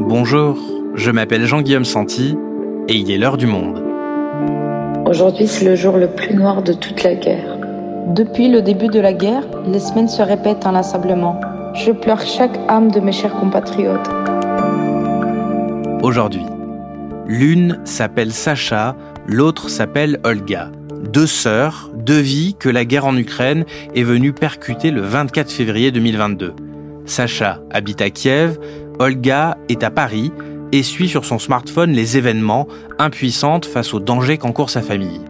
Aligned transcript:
Bonjour, 0.00 0.58
je 0.96 1.12
m'appelle 1.12 1.46
Jean-Guillaume 1.46 1.84
Santi 1.84 2.36
et 2.88 2.96
il 2.96 3.12
est 3.12 3.16
l'heure 3.16 3.36
du 3.36 3.46
monde. 3.46 3.80
Aujourd'hui, 5.06 5.46
c'est 5.46 5.64
le 5.64 5.76
jour 5.76 5.98
le 5.98 6.08
plus 6.08 6.34
noir 6.34 6.64
de 6.64 6.72
toute 6.72 7.04
la 7.04 7.14
guerre. 7.14 7.56
Depuis 8.08 8.48
le 8.48 8.60
début 8.60 8.88
de 8.88 8.98
la 8.98 9.12
guerre, 9.12 9.44
les 9.68 9.78
semaines 9.78 10.08
se 10.08 10.22
répètent 10.22 10.66
inlassablement. 10.66 11.40
Je 11.74 11.92
pleure 11.92 12.22
chaque 12.22 12.58
âme 12.66 12.90
de 12.90 12.98
mes 12.98 13.12
chers 13.12 13.34
compatriotes. 13.34 14.10
Aujourd'hui, 16.02 16.44
l'une 17.28 17.78
s'appelle 17.84 18.32
Sacha, 18.32 18.96
l'autre 19.28 19.68
s'appelle 19.68 20.18
Olga. 20.24 20.72
Deux 21.12 21.26
sœurs, 21.26 21.90
deux 21.94 22.18
vies 22.18 22.56
que 22.58 22.68
la 22.68 22.84
guerre 22.84 23.06
en 23.06 23.16
Ukraine 23.16 23.64
est 23.94 24.02
venue 24.02 24.32
percuter 24.32 24.90
le 24.90 25.02
24 25.02 25.52
février 25.52 25.92
2022. 25.92 26.54
Sacha 27.04 27.60
habite 27.70 28.00
à 28.00 28.10
Kiev, 28.10 28.58
Olga 28.98 29.58
est 29.68 29.84
à 29.84 29.90
Paris 29.90 30.32
et 30.72 30.82
suit 30.82 31.08
sur 31.08 31.24
son 31.24 31.38
smartphone 31.38 31.92
les 31.92 32.16
événements, 32.16 32.66
impuissante 32.98 33.66
face 33.66 33.94
aux 33.94 34.00
dangers 34.00 34.38
qu'encourt 34.38 34.70
sa 34.70 34.82
famille. 34.82 35.20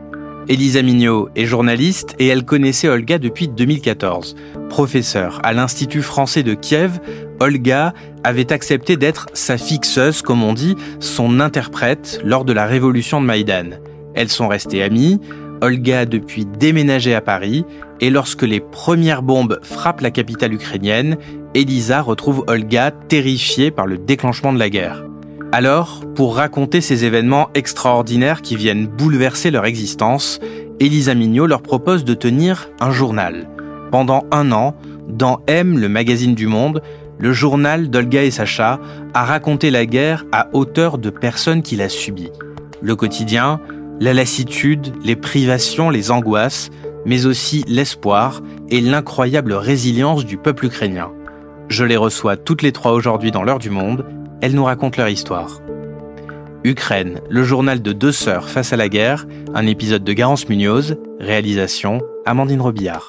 Elisa 0.48 0.80
Mignot 0.82 1.28
est 1.34 1.46
journaliste 1.46 2.14
et 2.18 2.28
elle 2.28 2.44
connaissait 2.44 2.88
Olga 2.88 3.18
depuis 3.18 3.48
2014. 3.48 4.36
Professeure 4.68 5.40
à 5.42 5.52
l'Institut 5.52 6.02
français 6.02 6.42
de 6.42 6.54
Kiev, 6.54 7.00
Olga 7.40 7.94
avait 8.22 8.52
accepté 8.52 8.96
d'être 8.96 9.26
sa 9.32 9.58
fixeuse, 9.58 10.22
comme 10.22 10.44
on 10.44 10.52
dit, 10.52 10.76
son 11.00 11.40
interprète 11.40 12.20
lors 12.24 12.44
de 12.44 12.52
la 12.52 12.66
révolution 12.66 13.20
de 13.20 13.26
Maïdan. 13.26 13.70
Elles 14.14 14.28
sont 14.28 14.48
restées 14.48 14.82
amies, 14.82 15.20
Olga 15.64 16.00
a 16.00 16.04
depuis 16.04 16.44
déménagé 16.44 17.14
à 17.14 17.22
Paris 17.22 17.64
et 18.02 18.10
lorsque 18.10 18.42
les 18.42 18.60
premières 18.60 19.22
bombes 19.22 19.58
frappent 19.62 20.02
la 20.02 20.10
capitale 20.10 20.52
ukrainienne, 20.52 21.16
Elisa 21.54 22.02
retrouve 22.02 22.44
Olga 22.48 22.90
terrifiée 22.90 23.70
par 23.70 23.86
le 23.86 23.96
déclenchement 23.96 24.52
de 24.52 24.58
la 24.58 24.68
guerre. 24.68 25.04
Alors, 25.52 26.02
pour 26.14 26.36
raconter 26.36 26.82
ces 26.82 27.06
événements 27.06 27.48
extraordinaires 27.54 28.42
qui 28.42 28.56
viennent 28.56 28.86
bouleverser 28.86 29.50
leur 29.50 29.64
existence, 29.64 30.38
Elisa 30.80 31.14
Mignot 31.14 31.46
leur 31.46 31.62
propose 31.62 32.04
de 32.04 32.12
tenir 32.12 32.68
un 32.78 32.90
journal. 32.90 33.48
Pendant 33.90 34.26
un 34.32 34.52
an, 34.52 34.76
dans 35.08 35.40
M, 35.46 35.78
le 35.78 35.88
magazine 35.88 36.34
du 36.34 36.46
Monde, 36.46 36.82
le 37.18 37.32
journal 37.32 37.88
d'Olga 37.88 38.22
et 38.22 38.30
Sacha 38.30 38.80
a 39.14 39.24
raconté 39.24 39.70
la 39.70 39.86
guerre 39.86 40.26
à 40.30 40.48
hauteur 40.52 40.98
de 40.98 41.08
personnes 41.08 41.62
qui 41.62 41.76
l'a 41.76 41.88
subie. 41.88 42.32
Le 42.82 42.96
quotidien, 42.96 43.60
la 44.00 44.12
lassitude, 44.12 44.92
les 45.04 45.16
privations, 45.16 45.90
les 45.90 46.10
angoisses, 46.10 46.70
mais 47.04 47.26
aussi 47.26 47.64
l'espoir 47.66 48.42
et 48.70 48.80
l'incroyable 48.80 49.52
résilience 49.52 50.24
du 50.24 50.36
peuple 50.36 50.66
ukrainien. 50.66 51.10
Je 51.68 51.84
les 51.84 51.96
reçois 51.96 52.36
toutes 52.36 52.62
les 52.62 52.72
trois 52.72 52.92
aujourd'hui 52.92 53.30
dans 53.30 53.42
l'heure 53.42 53.58
du 53.58 53.70
monde. 53.70 54.06
Elles 54.40 54.54
nous 54.54 54.64
racontent 54.64 54.98
leur 54.98 55.08
histoire. 55.08 55.60
Ukraine, 56.64 57.20
le 57.28 57.42
journal 57.42 57.82
de 57.82 57.92
deux 57.92 58.12
sœurs 58.12 58.48
face 58.48 58.72
à 58.72 58.76
la 58.76 58.88
guerre, 58.88 59.26
un 59.54 59.66
épisode 59.66 60.04
de 60.04 60.12
Garance 60.12 60.48
Munoz, 60.48 60.96
réalisation 61.20 62.00
Amandine 62.24 62.62
Robillard. 62.62 63.08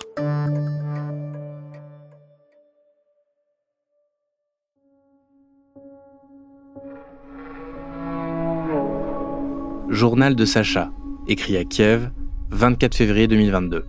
Journal 9.89 10.35
de 10.35 10.45
Sacha, 10.45 10.89
écrit 11.27 11.57
à 11.57 11.63
Kiev, 11.63 12.09
24 12.49 12.95
février 12.95 13.27
2022. 13.27 13.85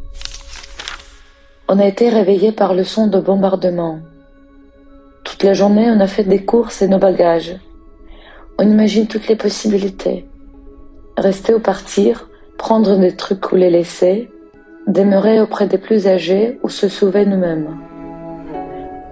On 1.69 1.79
a 1.79 1.87
été 1.87 2.11
réveillés 2.11 2.53
par 2.53 2.75
le 2.75 2.85
son 2.85 3.07
de 3.07 3.19
bombardement. 3.19 4.01
Toute 5.25 5.43
la 5.43 5.55
journée, 5.55 5.91
on 5.91 5.99
a 6.01 6.07
fait 6.07 6.25
des 6.25 6.45
courses 6.45 6.83
et 6.83 6.89
nos 6.89 6.99
bagages. 6.99 7.57
On 8.59 8.69
imagine 8.69 9.07
toutes 9.07 9.27
les 9.27 9.37
possibilités. 9.37 10.27
Rester 11.17 11.55
ou 11.55 11.61
partir, 11.61 12.29
prendre 12.59 12.99
des 12.99 13.17
trucs 13.17 13.51
ou 13.53 13.57
les 13.57 13.71
laisser, 13.71 14.31
demeurer 14.87 15.41
auprès 15.41 15.67
des 15.67 15.79
plus 15.79 16.07
âgés 16.09 16.59
ou 16.63 16.69
se 16.69 16.91
sauver 16.91 17.25
nous-mêmes. 17.25 17.75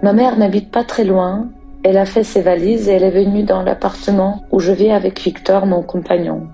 Ma 0.03 0.13
mère 0.13 0.37
n'habite 0.37 0.69
pas 0.69 0.83
très 0.83 1.03
loin, 1.03 1.49
elle 1.83 1.97
a 1.97 2.05
fait 2.05 2.23
ses 2.23 2.43
valises 2.43 2.87
et 2.89 2.93
elle 2.93 3.03
est 3.03 3.23
venue 3.25 3.43
dans 3.43 3.63
l'appartement 3.63 4.45
où 4.51 4.59
je 4.59 4.71
vis 4.71 4.91
avec 4.91 5.19
Victor, 5.19 5.65
mon 5.65 5.81
compagnon. 5.81 6.47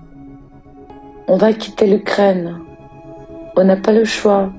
On 1.28 1.36
va 1.36 1.52
quitter 1.52 1.86
l'Ukraine. 1.86 2.58
On 3.56 3.62
n'a 3.62 3.76
pas 3.76 3.92
le 3.92 4.04
choix. 4.04 4.50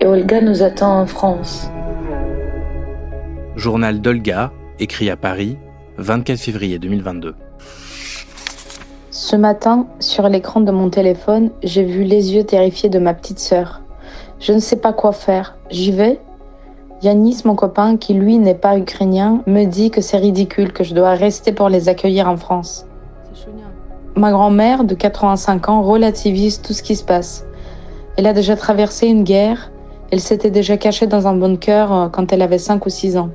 Et 0.00 0.06
Olga 0.06 0.42
nous 0.42 0.62
attend 0.62 1.00
en 1.00 1.06
France. 1.06 1.70
Journal 3.56 4.00
d'Olga, 4.00 4.52
écrit 4.78 5.08
à 5.08 5.16
Paris, 5.16 5.56
24 5.96 6.38
février 6.38 6.78
2022. 6.78 7.34
Ce 9.10 9.36
matin, 9.36 9.86
sur 10.00 10.28
l'écran 10.28 10.60
de 10.60 10.70
mon 10.70 10.90
téléphone, 10.90 11.50
j'ai 11.62 11.84
vu 11.84 12.04
les 12.04 12.34
yeux 12.34 12.44
terrifiés 12.44 12.90
de 12.90 12.98
ma 12.98 13.14
petite 13.14 13.38
sœur. 13.38 13.80
Je 14.38 14.52
ne 14.52 14.58
sais 14.58 14.76
pas 14.76 14.92
quoi 14.92 15.12
faire. 15.12 15.56
J'y 15.70 15.92
vais? 15.92 16.20
Yanis, 17.02 17.42
mon 17.46 17.54
copain, 17.54 17.96
qui 17.96 18.12
lui 18.12 18.38
n'est 18.38 18.54
pas 18.54 18.76
ukrainien, 18.76 19.42
me 19.46 19.64
dit 19.64 19.90
que 19.90 20.02
c'est 20.02 20.18
ridicule, 20.18 20.74
que 20.74 20.84
je 20.84 20.94
dois 20.94 21.14
rester 21.14 21.52
pour 21.52 21.70
les 21.70 21.88
accueillir 21.88 22.28
en 22.28 22.36
France. 22.36 22.86
Ma 24.16 24.32
grand-mère, 24.32 24.84
de 24.84 24.94
85 24.94 25.68
ans, 25.68 25.82
relativise 25.82 26.60
tout 26.60 26.72
ce 26.72 26.82
qui 26.82 26.96
se 26.96 27.04
passe. 27.04 27.46
Elle 28.16 28.26
a 28.26 28.32
déjà 28.32 28.56
traversé 28.56 29.06
une 29.06 29.22
guerre. 29.22 29.70
Elle 30.10 30.20
s'était 30.20 30.50
déjà 30.50 30.76
cachée 30.76 31.06
dans 31.06 31.26
un 31.26 31.34
bunker 31.34 31.92
euh, 31.92 32.08
quand 32.08 32.32
elle 32.32 32.42
avait 32.42 32.58
5 32.58 32.84
ou 32.84 32.90
6 32.90 33.16
ans. 33.16 33.30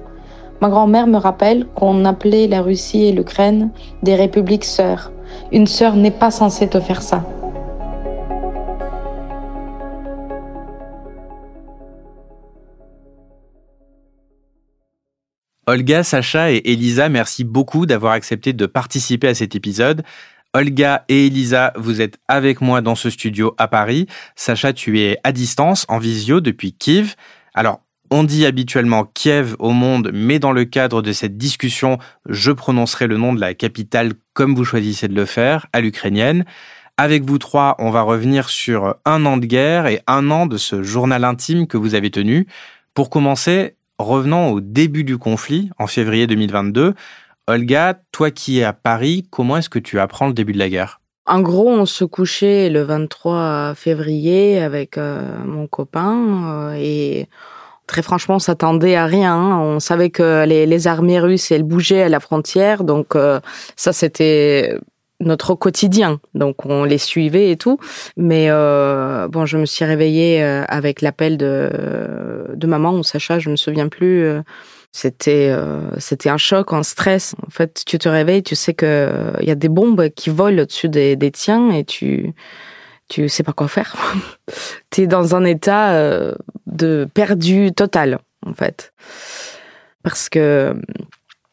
Ma 0.61 0.69
grand-mère 0.69 1.07
me 1.07 1.17
rappelle 1.17 1.65
qu'on 1.75 2.05
appelait 2.05 2.47
la 2.47 2.61
Russie 2.61 3.05
et 3.05 3.11
l'Ukraine 3.11 3.71
des 4.03 4.15
républiques 4.15 4.65
sœurs. 4.65 5.11
Une 5.51 5.67
sœur 5.67 5.95
n'est 5.95 6.11
pas 6.11 6.31
censée 6.31 6.67
te 6.67 6.79
faire 6.79 7.01
ça. 7.01 7.23
Olga, 15.67 16.03
Sacha 16.03 16.51
et 16.51 16.61
Elisa, 16.65 17.09
merci 17.09 17.43
beaucoup 17.43 17.87
d'avoir 17.87 18.13
accepté 18.13 18.53
de 18.53 18.67
participer 18.67 19.29
à 19.29 19.33
cet 19.33 19.55
épisode. 19.55 20.03
Olga 20.55 21.03
et 21.09 21.27
Elisa, 21.27 21.73
vous 21.75 21.99
êtes 21.99 22.17
avec 22.29 22.61
moi 22.61 22.79
dans 22.79 22.95
ce 22.95 23.09
studio 23.09 23.53
à 23.57 23.67
Paris. 23.67 24.07
Sacha, 24.37 24.71
tu 24.71 25.01
es 25.01 25.17
à 25.25 25.33
distance, 25.33 25.85
en 25.89 25.97
visio, 25.97 26.39
depuis 26.39 26.71
Kiev. 26.71 27.15
Alors, 27.53 27.81
on 28.09 28.23
dit 28.23 28.45
habituellement 28.45 29.03
Kiev 29.03 29.57
au 29.59 29.71
monde, 29.71 30.11
mais 30.13 30.39
dans 30.39 30.53
le 30.53 30.63
cadre 30.63 31.01
de 31.01 31.11
cette 31.11 31.37
discussion, 31.37 31.97
je 32.29 32.53
prononcerai 32.53 33.07
le 33.07 33.17
nom 33.17 33.33
de 33.33 33.41
la 33.41 33.53
capitale 33.53 34.13
comme 34.33 34.55
vous 34.55 34.63
choisissez 34.63 35.09
de 35.09 35.13
le 35.13 35.25
faire, 35.25 35.67
à 35.73 35.81
l'ukrainienne. 35.81 36.45
Avec 36.95 37.25
vous 37.25 37.37
trois, 37.37 37.75
on 37.79 37.91
va 37.91 38.03
revenir 38.03 38.47
sur 38.47 38.95
un 39.03 39.25
an 39.25 39.35
de 39.35 39.47
guerre 39.47 39.87
et 39.87 39.99
un 40.07 40.31
an 40.31 40.45
de 40.45 40.55
ce 40.55 40.83
journal 40.83 41.25
intime 41.25 41.67
que 41.67 41.75
vous 41.75 41.95
avez 41.95 42.11
tenu. 42.11 42.47
Pour 42.93 43.09
commencer, 43.09 43.75
revenons 43.99 44.51
au 44.53 44.61
début 44.61 45.03
du 45.03 45.17
conflit, 45.17 45.69
en 45.79 45.87
février 45.87 46.27
2022. 46.27 46.93
Olga, 47.47 47.99
toi 48.11 48.31
qui 48.31 48.59
es 48.59 48.63
à 48.63 48.73
Paris, 48.73 49.27
comment 49.29 49.57
est-ce 49.57 49.69
que 49.69 49.77
tu 49.77 49.99
apprends 49.99 50.27
le 50.27 50.33
début 50.33 50.53
de 50.53 50.57
la 50.57 50.69
guerre? 50.69 50.99
En 51.27 51.41
gros, 51.41 51.69
on 51.69 51.85
se 51.85 52.03
couchait 52.03 52.69
le 52.69 52.81
23 52.81 53.73
février 53.75 54.59
avec 54.59 54.97
euh, 54.97 55.21
mon 55.43 55.67
copain 55.67 56.71
euh, 56.71 56.77
et 56.77 57.27
très 57.85 58.01
franchement, 58.01 58.35
on 58.35 58.39
s'attendait 58.39 58.95
à 58.95 59.05
rien. 59.05 59.35
Hein. 59.35 59.59
On 59.59 59.79
savait 59.79 60.09
que 60.09 60.45
les, 60.45 60.87
armées 60.87 61.19
russes, 61.19 61.51
elles 61.51 61.63
bougeaient 61.63 62.03
à 62.03 62.09
la 62.09 62.19
frontière, 62.19 62.83
donc 62.83 63.15
euh, 63.15 63.39
ça 63.75 63.93
c'était 63.93 64.77
notre 65.19 65.53
quotidien. 65.55 66.19
Donc 66.33 66.65
on 66.65 66.83
les 66.83 66.97
suivait 66.99 67.51
et 67.51 67.57
tout. 67.57 67.79
Mais 68.17 68.49
bon, 68.49 69.45
je 69.45 69.57
me 69.57 69.65
suis 69.65 69.85
réveillée 69.85 70.43
avec 70.43 71.01
l'appel 71.01 71.37
de, 71.37 72.51
de 72.53 72.67
maman 72.67 72.93
ou 72.93 73.03
Sacha, 73.03 73.39
je 73.39 73.49
me 73.49 73.55
souviens 73.55 73.87
plus 73.87 74.41
c'était 74.95 75.49
euh, 75.49 75.81
c'était 75.97 76.29
un 76.29 76.37
choc, 76.37 76.71
un 76.71 76.81
stress. 76.81 77.35
En 77.45 77.49
fait, 77.49 77.83
tu 77.85 77.99
te 77.99 78.07
réveilles, 78.07 78.43
tu 78.43 78.55
sais 78.55 78.73
que 78.73 79.33
il 79.41 79.47
y 79.47 79.51
a 79.51 79.55
des 79.55 79.67
bombes 79.67 80.07
qui 80.11 80.29
volent 80.29 80.61
au-dessus 80.61 80.87
des, 80.87 81.17
des, 81.17 81.31
tiens 81.31 81.69
et 81.71 81.83
tu 81.83 82.33
tu 83.09 83.27
sais 83.27 83.43
pas 83.43 83.51
quoi 83.51 83.67
faire. 83.67 83.93
tu 84.91 85.01
es 85.01 85.07
dans 85.07 85.35
un 85.35 85.43
état 85.43 85.91
euh, 85.95 86.33
de 86.65 87.09
perdu 87.13 87.73
total 87.73 88.19
en 88.45 88.53
fait. 88.53 88.93
Parce 90.01 90.29
que 90.29 90.73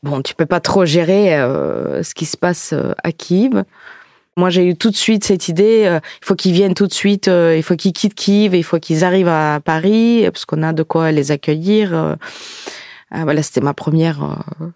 bon, 0.04 0.22
tu 0.22 0.36
peux 0.36 0.46
pas 0.46 0.60
trop 0.60 0.84
gérer 0.84 1.34
euh, 1.34 2.04
ce 2.04 2.14
qui 2.14 2.26
se 2.26 2.36
passe 2.36 2.72
à 3.02 3.10
Kiev. 3.10 3.64
Moi, 4.36 4.50
j'ai 4.50 4.64
eu 4.64 4.76
tout 4.76 4.90
de 4.90 4.96
suite 4.96 5.24
cette 5.24 5.48
idée, 5.48 5.98
il 6.00 6.24
faut 6.24 6.36
qu'ils 6.36 6.52
viennent 6.52 6.74
tout 6.74 6.86
de 6.86 6.94
suite, 6.94 7.26
il 7.26 7.62
faut 7.62 7.74
qu'ils 7.74 7.92
quittent 7.92 8.14
Kiev, 8.14 8.54
il 8.54 8.62
faut 8.62 8.78
qu'ils 8.78 9.04
arrivent 9.04 9.28
à 9.28 9.60
Paris, 9.62 10.22
parce 10.32 10.46
qu'on 10.46 10.62
a 10.62 10.72
de 10.72 10.84
quoi 10.84 11.10
les 11.10 11.32
accueillir. 11.32 12.16
Ah, 13.12 13.24
voilà, 13.24 13.42
c'était 13.42 13.60
ma 13.60 13.74
première 13.74 14.24
euh, 14.60 14.66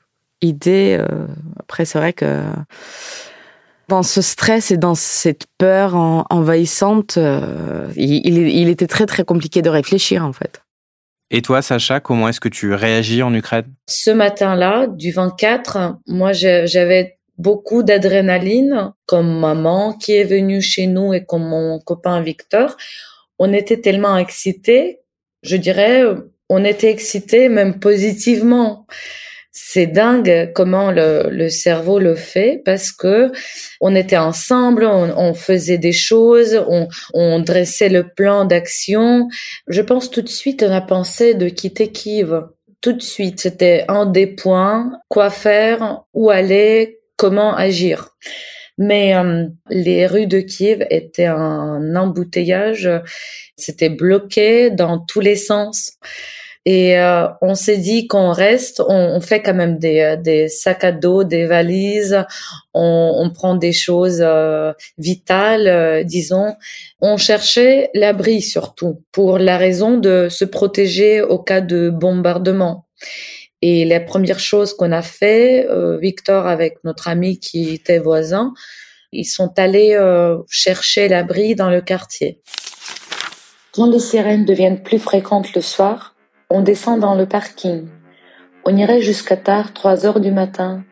idée. 0.43 0.99
Euh. 1.01 1.27
après, 1.59 1.87
c'est 1.87 1.99
vrai 1.99 2.13
que 2.13 2.43
dans 3.89 4.03
ce 4.03 4.21
stress 4.21 4.71
et 4.71 4.77
dans 4.77 4.95
cette 4.95 5.47
peur 5.59 5.95
envahissante, 6.29 7.17
euh, 7.17 7.89
il, 7.97 8.69
était 8.69 8.87
très 8.87 9.07
très 9.07 9.25
compliqué 9.25 9.63
de 9.63 9.71
réfléchir 9.71 10.25
en 10.25 10.35
fait. 10.35 10.63
Et 11.31 11.41
toi, 11.41 11.63
Sacha, 11.63 11.99
comment 12.01 12.29
est-ce 12.29 12.41
que 12.41 12.49
tu 12.49 12.75
réagis 12.75 13.23
en 13.23 13.33
Ukraine? 13.33 13.73
Ce 13.89 14.11
matin-là, 14.11 14.87
du 14.87 15.13
24, 15.13 15.97
moi, 16.07 16.33
j'avais 16.33 17.19
beaucoup 17.39 17.83
d'adrénaline, 17.83 18.93
comme 19.07 19.41
maman 19.41 19.95
qui 19.95 20.13
est 20.13 20.25
venue 20.25 20.61
chez 20.61 20.87
nous 20.87 21.15
et 21.15 21.25
comme 21.25 21.49
mon 21.49 21.81
copain 21.81 22.21
Victor. 22.21 22.77
On 23.39 23.53
était 23.53 23.81
tellement 23.81 24.17
excités, 24.17 25.01
je 25.43 25.57
dirais, 25.57 26.05
on 26.49 26.65
était 26.65 26.91
excités 26.91 27.49
même 27.49 27.79
positivement 27.79 28.87
c'est 29.59 29.87
dingue 29.87 30.53
comment 30.55 30.91
le, 30.91 31.31
le, 31.31 31.49
cerveau 31.49 31.99
le 31.99 32.15
fait 32.15 32.61
parce 32.67 32.93
que 32.93 33.33
on 33.81 33.97
était 33.97 34.19
ensemble, 34.19 34.85
on, 34.85 35.33
faisait 35.33 35.79
des 35.79 35.93
choses, 35.93 36.63
on, 36.69 36.89
on, 37.15 37.41
dressait 37.41 37.89
le 37.89 38.07
plan 38.07 38.45
d'action. 38.45 39.29
Je 39.67 39.81
pense 39.81 40.11
tout 40.11 40.21
de 40.21 40.29
suite, 40.29 40.63
on 40.63 40.71
a 40.71 40.83
pensé 40.83 41.33
de 41.33 41.49
quitter 41.49 41.91
Kiev. 41.91 42.43
Tout 42.83 42.93
de 42.93 43.03
suite, 43.03 43.41
c'était 43.41 43.87
un 43.89 44.05
des 44.05 44.27
points, 44.27 44.93
quoi 45.09 45.31
faire, 45.31 46.03
où 46.13 46.29
aller, 46.29 47.01
comment 47.17 47.57
agir. 47.57 48.11
Mais 48.79 49.15
euh, 49.17 49.47
les 49.71 50.07
rues 50.07 50.27
de 50.27 50.41
Kiev 50.41 50.87
étaient 50.91 51.27
un 51.27 51.97
embouteillage, 51.97 52.91
c'était 53.57 53.89
bloqué 53.89 54.71
dans 54.71 54.99
tous 54.99 55.21
les 55.21 55.37
sens. 55.37 55.99
Et 56.67 56.99
euh, 56.99 57.29
on 57.43 57.55
s'est 57.55 57.79
dit 57.79 58.09
qu'on 58.09 58.33
reste, 58.33 58.83
on, 58.89 59.21
fait 59.21 59.41
quand 59.41 59.55
même 59.55 59.79
des, 59.79 60.01
euh, 60.01 60.17
des 60.17 60.49
sacs 60.49 60.83
à 60.83 60.91
dos, 60.91 61.23
des 61.23 61.47
valises, 61.47 62.25
on, 62.75 63.15
on 63.19 63.31
prend 63.31 63.55
des 63.55 63.73
choses 63.73 64.19
euh, 64.21 64.73
vitales, 64.99 66.05
disons. 66.05 66.57
On 67.01 67.17
cherchait 67.19 67.89
l'abri 67.95 68.43
surtout, 68.43 69.01
pour 69.13 69.39
la 69.39 69.59
raison 69.59 69.97
de 69.97 70.27
se 70.29 70.45
protéger 70.45 71.23
au 71.23 71.39
cas 71.39 71.61
de 71.61 71.89
bombardement. 71.89 72.85
Et 73.69 73.85
la 73.85 73.99
première 73.99 74.39
chose 74.39 74.75
qu'on 74.75 74.93
a 74.93 75.03
fait, 75.03 75.67
Victor 76.01 76.47
avec 76.47 76.85
notre 76.85 77.09
ami 77.09 77.41
qui 77.41 77.75
était 77.75 77.99
voisin, 77.99 78.55
ils 79.11 79.25
sont 79.25 79.59
allés 79.59 79.99
chercher 80.49 81.09
l'abri 81.09 81.57
dans 81.57 81.69
le 81.69 81.81
quartier. 81.81 82.41
Quand 83.75 83.91
les 83.91 83.99
sirènes 83.99 84.45
deviennent 84.45 84.85
plus 84.85 85.01
fréquentes 85.01 85.53
le 85.55 85.63
soir, 85.63 86.15
on 86.49 86.61
descend 86.63 87.01
dans 87.01 87.17
le 87.17 87.27
parking. 87.27 87.89
On 88.65 88.77
irait 88.77 89.01
jusqu'à 89.01 89.37
tard, 89.37 89.75
trois 89.75 90.07
heures 90.07 90.21
du 90.21 90.31
matin. 90.31 90.85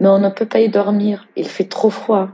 Mais 0.00 0.08
on 0.08 0.18
ne 0.18 0.30
peut 0.30 0.46
pas 0.46 0.60
y 0.60 0.70
dormir, 0.70 1.28
il 1.36 1.46
fait 1.46 1.68
trop 1.68 1.90
froid. 1.90 2.30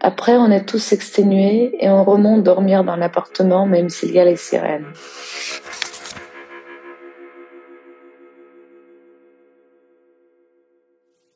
Après, 0.00 0.36
on 0.36 0.52
est 0.52 0.66
tous 0.66 0.92
exténués 0.92 1.74
et 1.80 1.88
on 1.88 2.04
remonte 2.04 2.44
dormir 2.44 2.84
dans 2.84 2.94
l'appartement 2.94 3.66
même 3.66 3.88
s'il 3.88 4.12
y 4.12 4.20
a 4.20 4.24
les 4.24 4.36
sirènes. 4.36 4.86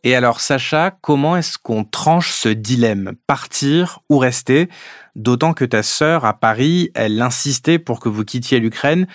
Et 0.04 0.14
alors, 0.14 0.40
Sacha, 0.40 0.96
comment 1.00 1.36
est-ce 1.36 1.58
qu'on 1.58 1.84
tranche 1.84 2.32
ce 2.32 2.48
dilemme? 2.48 3.14
Partir 3.26 4.00
ou 4.08 4.18
rester? 4.18 4.68
D'autant 5.16 5.52
que 5.52 5.64
ta 5.64 5.82
sœur, 5.82 6.24
à 6.24 6.38
Paris, 6.38 6.90
elle 6.94 7.20
insistait 7.20 7.78
pour 7.78 8.00
que 8.00 8.08
vous 8.08 8.24
quittiez 8.24 8.60
l'Ukraine. 8.60 9.06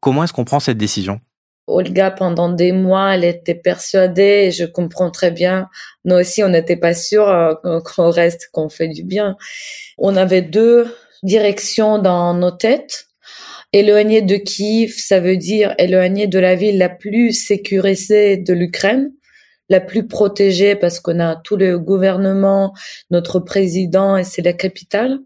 Comment 0.00 0.24
est-ce 0.24 0.32
qu'on 0.32 0.44
prend 0.44 0.60
cette 0.60 0.78
décision? 0.78 1.20
Olga, 1.68 2.10
pendant 2.10 2.48
des 2.48 2.72
mois, 2.72 3.14
elle 3.14 3.24
était 3.24 3.54
persuadée, 3.54 4.50
je 4.50 4.64
comprends 4.64 5.10
très 5.10 5.30
bien. 5.30 5.68
Nous 6.06 6.14
aussi, 6.14 6.42
on 6.42 6.48
n'était 6.48 6.76
pas 6.76 6.94
sûr 6.94 7.28
euh, 7.28 7.54
qu'on 7.80 8.10
reste, 8.10 8.48
qu'on 8.52 8.70
fait 8.70 8.88
du 8.88 9.04
bien. 9.04 9.36
On 9.98 10.16
avait 10.16 10.42
deux 10.42 10.96
directions 11.22 11.98
dans 11.98 12.32
nos 12.32 12.50
têtes. 12.50 13.08
Éloigné 13.74 14.22
de 14.22 14.36
Kiev, 14.36 14.94
ça 14.96 15.20
veut 15.20 15.36
dire 15.36 15.74
éloigné 15.76 16.26
de 16.26 16.38
la 16.38 16.54
ville 16.54 16.78
la 16.78 16.88
plus 16.88 17.32
sécurisée 17.32 18.38
de 18.38 18.54
l'Ukraine, 18.54 19.12
la 19.68 19.80
plus 19.80 20.06
protégée 20.06 20.74
parce 20.76 21.00
qu'on 21.00 21.20
a 21.20 21.36
tout 21.36 21.56
le 21.56 21.78
gouvernement, 21.78 22.74
notre 23.10 23.40
président 23.40 24.16
et 24.16 24.24
c'est 24.24 24.42
la 24.42 24.52
capitale. 24.52 25.18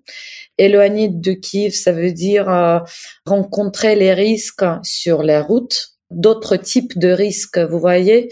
Éloigné 0.59 1.09
de 1.09 1.33
Kiev, 1.33 1.73
ça 1.73 1.93
veut 1.93 2.13
dire 2.13 2.49
euh, 2.49 2.79
rencontrer 3.25 3.95
les 3.95 4.13
risques 4.13 4.65
sur 4.83 5.23
la 5.23 5.43
route, 5.43 5.93
d'autres 6.11 6.57
types 6.57 6.99
de 6.99 7.09
risques, 7.09 7.59
vous 7.59 7.79
voyez. 7.79 8.29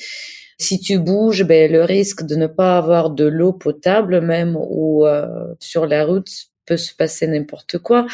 Si 0.58 0.78
tu 0.78 0.98
bouges, 0.98 1.44
ben, 1.44 1.72
le 1.72 1.84
risque 1.84 2.22
de 2.24 2.36
ne 2.36 2.46
pas 2.46 2.76
avoir 2.76 3.10
de 3.10 3.24
l'eau 3.24 3.54
potable 3.54 4.20
même 4.20 4.56
ou 4.58 5.06
euh, 5.06 5.26
sur 5.58 5.86
la 5.86 6.04
route 6.04 6.28
peut 6.66 6.76
se 6.76 6.94
passer 6.94 7.26
n'importe 7.26 7.78
quoi. 7.78 8.06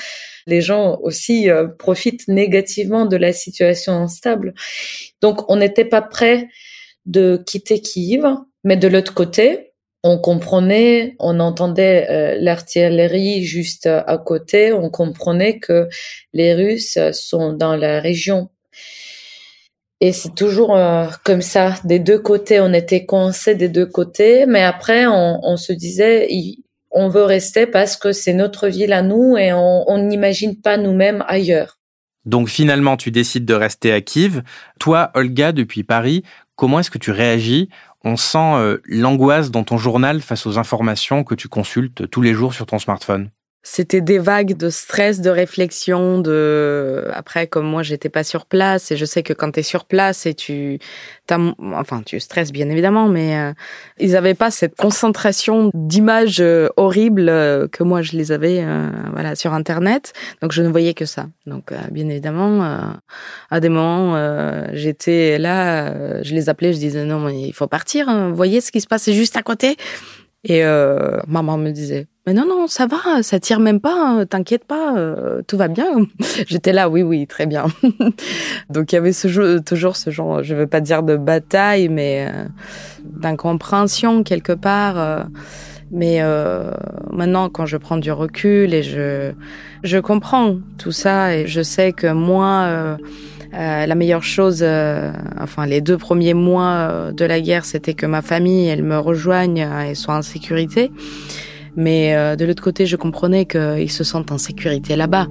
Les 0.46 0.60
gens 0.60 0.98
aussi 1.02 1.50
euh, 1.50 1.66
profitent 1.66 2.28
négativement 2.28 3.04
de 3.04 3.16
la 3.16 3.32
situation 3.32 3.94
instable. 3.94 4.54
Donc 5.20 5.50
on 5.50 5.56
n'était 5.56 5.84
pas 5.84 6.02
prêt 6.02 6.48
de 7.06 7.42
quitter 7.46 7.80
Kiev, 7.80 8.24
mais 8.64 8.76
de 8.76 8.88
l'autre 8.88 9.14
côté, 9.14 9.72
on 10.02 10.18
comprenait, 10.18 11.16
on 11.18 11.40
entendait 11.40 12.06
euh, 12.10 12.38
l'artillerie 12.40 13.42
juste 13.44 13.86
à 13.86 14.18
côté, 14.18 14.72
on 14.72 14.90
comprenait 14.90 15.58
que 15.58 15.88
les 16.32 16.54
Russes 16.54 16.98
sont 17.12 17.52
dans 17.52 17.76
la 17.76 18.00
région. 18.00 18.50
Et 20.00 20.12
c'est 20.12 20.34
toujours 20.34 20.76
euh, 20.76 21.06
comme 21.24 21.42
ça, 21.42 21.74
des 21.84 21.98
deux 21.98 22.18
côtés, 22.18 22.60
on 22.60 22.72
était 22.72 23.06
coincés 23.06 23.54
des 23.54 23.68
deux 23.68 23.86
côtés, 23.86 24.46
mais 24.46 24.62
après 24.62 25.06
on, 25.06 25.56
se 25.56 25.72
disait, 25.72 26.28
on 26.90 27.08
veut 27.08 27.24
rester 27.24 27.66
parce 27.66 27.96
que 27.96 28.12
c'est 28.12 28.34
notre 28.34 28.68
ville 28.68 28.92
à 28.92 29.02
nous 29.02 29.36
et 29.36 29.52
on 29.52 29.98
n'imagine 29.98 30.60
pas 30.60 30.76
nous-mêmes 30.76 31.24
ailleurs. 31.26 31.78
Donc 32.26 32.48
finalement, 32.48 32.96
tu 32.96 33.10
décides 33.10 33.44
de 33.44 33.54
rester 33.54 33.92
à 33.92 34.00
Kiev. 34.00 34.42
Toi, 34.78 35.10
Olga, 35.14 35.52
depuis 35.52 35.84
Paris, 35.84 36.24
comment 36.56 36.80
est-ce 36.80 36.90
que 36.90 36.98
tu 36.98 37.12
réagis? 37.12 37.68
On 38.04 38.16
sent 38.16 38.38
euh, 38.38 38.78
l'angoisse 38.84 39.50
dans 39.50 39.64
ton 39.64 39.78
journal 39.78 40.20
face 40.20 40.46
aux 40.46 40.58
informations 40.58 41.24
que 41.24 41.34
tu 41.34 41.48
consultes 41.48 42.10
tous 42.10 42.22
les 42.22 42.34
jours 42.34 42.52
sur 42.54 42.66
ton 42.66 42.78
smartphone 42.78 43.30
c'était 43.68 44.00
des 44.00 44.20
vagues 44.20 44.56
de 44.56 44.70
stress, 44.70 45.20
de 45.20 45.28
réflexion, 45.28 46.20
de 46.20 47.08
après 47.12 47.48
comme 47.48 47.66
moi 47.66 47.82
j'étais 47.82 48.08
pas 48.08 48.22
sur 48.22 48.46
place 48.46 48.92
et 48.92 48.96
je 48.96 49.04
sais 49.04 49.24
que 49.24 49.32
quand 49.32 49.50
tu 49.50 49.60
es 49.60 49.62
sur 49.64 49.86
place 49.86 50.24
et 50.24 50.34
tu 50.34 50.78
enfin 51.28 52.02
tu 52.06 52.20
stresses 52.20 52.52
bien 52.52 52.70
évidemment 52.70 53.08
mais 53.08 53.36
euh, 53.36 53.52
ils 53.98 54.14
avaient 54.14 54.34
pas 54.34 54.52
cette 54.52 54.76
concentration 54.76 55.72
d'images 55.74 56.40
euh, 56.40 56.68
horribles 56.76 57.28
euh, 57.28 57.66
que 57.66 57.82
moi 57.82 58.02
je 58.02 58.12
les 58.12 58.30
avais 58.30 58.64
voilà 59.12 59.34
sur 59.34 59.52
internet 59.52 60.12
donc 60.42 60.52
je 60.52 60.62
ne 60.62 60.68
voyais 60.68 60.94
que 60.94 61.04
ça. 61.04 61.26
Donc 61.46 61.72
bien 61.90 62.08
évidemment 62.08 62.62
à 63.50 63.60
des 63.60 63.68
moments 63.68 64.14
j'étais 64.74 65.38
là 65.38 66.22
je 66.22 66.34
les 66.34 66.48
appelais 66.48 66.72
je 66.72 66.78
disais 66.78 67.04
non 67.04 67.18
mais 67.18 67.48
il 67.48 67.52
faut 67.52 67.66
partir, 67.66 68.08
hein. 68.08 68.30
voyez 68.30 68.60
ce 68.60 68.70
qui 68.70 68.80
se 68.80 68.86
passe 68.86 69.10
juste 69.10 69.36
à 69.36 69.42
côté 69.42 69.76
et 70.44 70.62
maman 71.26 71.58
me 71.58 71.70
disait 71.70 72.06
mais 72.26 72.34
non, 72.34 72.44
non, 72.44 72.66
ça 72.66 72.88
va, 72.88 73.22
ça 73.22 73.38
tire 73.38 73.60
même 73.60 73.78
pas, 73.78 73.94
hein, 73.94 74.26
t'inquiète 74.26 74.64
pas, 74.64 74.96
euh, 74.96 75.42
tout 75.46 75.56
va 75.56 75.68
bien. 75.68 75.86
J'étais 76.48 76.72
là, 76.72 76.88
oui, 76.88 77.02
oui, 77.02 77.28
très 77.28 77.46
bien. 77.46 77.66
Donc 78.70 78.90
il 78.90 78.96
y 78.96 78.98
avait 78.98 79.12
toujours 79.64 79.96
ce 79.96 80.10
genre, 80.10 80.42
je 80.42 80.56
veux 80.56 80.66
pas 80.66 80.80
dire 80.80 81.04
de 81.04 81.16
bataille, 81.16 81.88
mais 81.88 82.26
euh, 82.28 82.46
d'incompréhension 83.04 84.24
quelque 84.24 84.52
part. 84.52 84.98
Euh. 84.98 85.22
mais 85.92 86.20
maintenant, 87.12 87.48
quand 87.48 87.64
je 87.64 87.76
prends 87.76 87.96
du 87.96 88.10
recul 88.10 88.74
et 88.74 88.82
je, 88.82 89.30
je 89.84 89.98
comprends 89.98 90.58
tout 90.78 90.90
ça 90.90 91.36
et 91.36 91.46
je 91.46 91.62
sais 91.62 91.92
que 91.92 92.12
moi, 92.12 92.98
la 93.56 93.94
meilleure 93.94 94.22
chose, 94.22 94.62
enfin 95.38 95.66
les 95.66 95.80
deux 95.80 95.96
premiers 95.96 96.34
mois 96.34 97.10
de 97.12 97.24
la 97.24 97.40
guerre, 97.40 97.64
c'était 97.64 97.94
que 97.94 98.06
ma 98.06 98.22
famille, 98.22 98.68
elle 98.68 98.82
me 98.82 98.98
rejoigne 98.98 99.66
et 99.88 99.94
soit 99.94 100.16
en 100.16 100.22
sécurité. 100.22 100.90
Mais 101.76 102.16
euh, 102.16 102.36
de 102.36 102.44
l'autre 102.46 102.62
côté, 102.62 102.86
je 102.86 102.96
comprenais 102.96 103.44
qu'ils 103.44 103.90
se 103.90 104.02
sentent 104.02 104.32
en 104.32 104.38
sécurité 104.38 104.96
là-bas. 104.96 105.26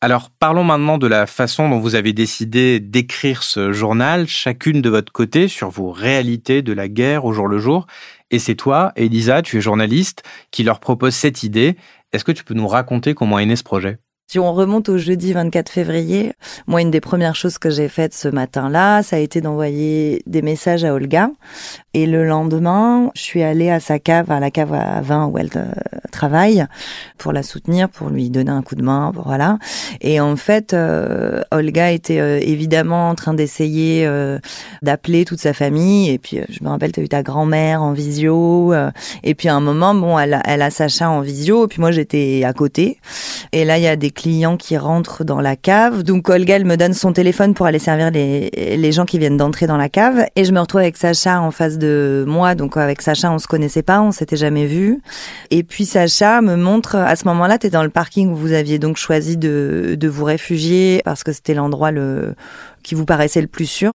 Alors 0.00 0.30
parlons 0.30 0.62
maintenant 0.62 0.96
de 0.96 1.08
la 1.08 1.26
façon 1.26 1.68
dont 1.68 1.80
vous 1.80 1.96
avez 1.96 2.12
décidé 2.12 2.78
d'écrire 2.78 3.42
ce 3.42 3.72
journal, 3.72 4.28
chacune 4.28 4.80
de 4.80 4.88
votre 4.88 5.12
côté, 5.12 5.48
sur 5.48 5.70
vos 5.70 5.90
réalités 5.90 6.62
de 6.62 6.72
la 6.72 6.86
guerre 6.86 7.24
au 7.24 7.32
jour 7.32 7.48
le 7.48 7.58
jour. 7.58 7.88
Et 8.30 8.38
c'est 8.38 8.54
toi, 8.54 8.92
Elisa, 8.94 9.42
tu 9.42 9.56
es 9.56 9.60
journaliste, 9.60 10.22
qui 10.52 10.62
leur 10.62 10.78
propose 10.78 11.14
cette 11.14 11.42
idée. 11.42 11.76
Est-ce 12.12 12.24
que 12.24 12.32
tu 12.32 12.42
peux 12.42 12.54
nous 12.54 12.68
raconter 12.68 13.14
comment 13.14 13.38
est 13.38 13.44
né 13.44 13.54
ce 13.54 13.62
projet? 13.62 13.98
Si 14.30 14.38
on 14.38 14.52
remonte 14.52 14.90
au 14.90 14.98
jeudi 14.98 15.32
24 15.32 15.70
février, 15.70 16.34
moi, 16.66 16.82
une 16.82 16.90
des 16.90 17.00
premières 17.00 17.34
choses 17.34 17.56
que 17.56 17.70
j'ai 17.70 17.88
faites 17.88 18.12
ce 18.12 18.28
matin-là, 18.28 19.02
ça 19.02 19.16
a 19.16 19.18
été 19.20 19.40
d'envoyer 19.40 20.22
des 20.26 20.42
messages 20.42 20.84
à 20.84 20.92
Olga. 20.92 21.30
Et 21.94 22.04
le 22.04 22.26
lendemain, 22.26 23.10
je 23.14 23.22
suis 23.22 23.42
allée 23.42 23.70
à 23.70 23.80
sa 23.80 23.98
cave, 23.98 24.30
à 24.30 24.38
la 24.38 24.50
cave 24.50 24.74
à 24.74 25.00
vin 25.00 25.26
où 25.28 25.38
elle 25.38 25.48
euh, 25.56 25.72
travaille, 26.12 26.66
pour 27.16 27.32
la 27.32 27.42
soutenir, 27.42 27.88
pour 27.88 28.10
lui 28.10 28.28
donner 28.28 28.50
un 28.50 28.60
coup 28.60 28.74
de 28.74 28.82
main, 28.82 29.12
voilà. 29.14 29.58
Et 30.02 30.20
en 30.20 30.36
fait, 30.36 30.74
euh, 30.74 31.42
Olga 31.50 31.90
était 31.90 32.20
euh, 32.20 32.38
évidemment 32.42 33.08
en 33.08 33.14
train 33.14 33.32
d'essayer 33.32 34.06
d'appeler 34.82 35.24
toute 35.24 35.40
sa 35.40 35.54
famille. 35.54 36.10
Et 36.10 36.18
puis, 36.18 36.40
je 36.50 36.62
me 36.62 36.68
rappelle, 36.68 36.92
tu 36.92 37.00
as 37.00 37.02
eu 37.02 37.08
ta 37.08 37.22
grand-mère 37.22 37.80
en 37.82 37.94
visio. 37.94 38.74
et 39.24 39.34
puis, 39.34 39.48
à 39.48 39.54
un 39.54 39.60
moment, 39.60 39.94
bon, 39.94 40.18
elle, 40.18 40.42
elle 40.44 40.60
a 40.60 40.70
Sacha 40.70 41.08
en 41.08 41.22
visio. 41.22 41.64
Et 41.64 41.68
puis, 41.68 41.80
moi, 41.80 41.92
j'étais 41.92 42.42
à 42.44 42.52
côté. 42.52 42.98
Et 43.52 43.64
là, 43.64 43.78
il 43.78 43.84
y 43.84 43.88
a 43.88 43.96
des 43.96 44.10
clients 44.18 44.56
qui 44.56 44.76
rentrent 44.76 45.22
dans 45.22 45.40
la 45.40 45.54
cave. 45.54 46.02
Donc 46.02 46.28
Olga, 46.28 46.56
elle 46.56 46.64
me 46.64 46.76
donne 46.76 46.92
son 46.92 47.12
téléphone 47.12 47.54
pour 47.54 47.66
aller 47.66 47.78
servir 47.78 48.10
les, 48.10 48.90
gens 48.90 49.04
qui 49.04 49.16
viennent 49.16 49.36
d'entrer 49.36 49.68
dans 49.68 49.76
la 49.76 49.88
cave. 49.88 50.26
Et 50.34 50.44
je 50.44 50.50
me 50.50 50.58
retrouve 50.58 50.80
avec 50.80 50.96
Sacha 50.96 51.40
en 51.40 51.52
face 51.52 51.78
de 51.78 52.24
moi. 52.26 52.56
Donc 52.56 52.76
avec 52.76 53.00
Sacha, 53.00 53.30
on 53.30 53.38
se 53.38 53.46
connaissait 53.46 53.84
pas, 53.84 54.02
on 54.02 54.10
s'était 54.10 54.36
jamais 54.36 54.66
vu. 54.66 55.00
Et 55.52 55.62
puis 55.62 55.86
Sacha 55.86 56.42
me 56.42 56.56
montre, 56.56 56.96
à 56.96 57.14
ce 57.14 57.26
moment-là, 57.28 57.58
tu 57.58 57.68
es 57.68 57.70
dans 57.70 57.84
le 57.84 57.90
parking 57.90 58.32
où 58.32 58.34
vous 58.34 58.52
aviez 58.52 58.80
donc 58.80 58.96
choisi 58.96 59.36
de, 59.36 59.96
de 59.96 60.08
vous 60.08 60.24
réfugier 60.24 61.00
parce 61.04 61.22
que 61.22 61.30
c'était 61.30 61.54
l'endroit 61.54 61.92
le 61.92 62.34
qui 62.82 62.96
vous 62.96 63.04
paraissait 63.04 63.42
le 63.42 63.46
plus 63.46 63.66
sûr. 63.66 63.92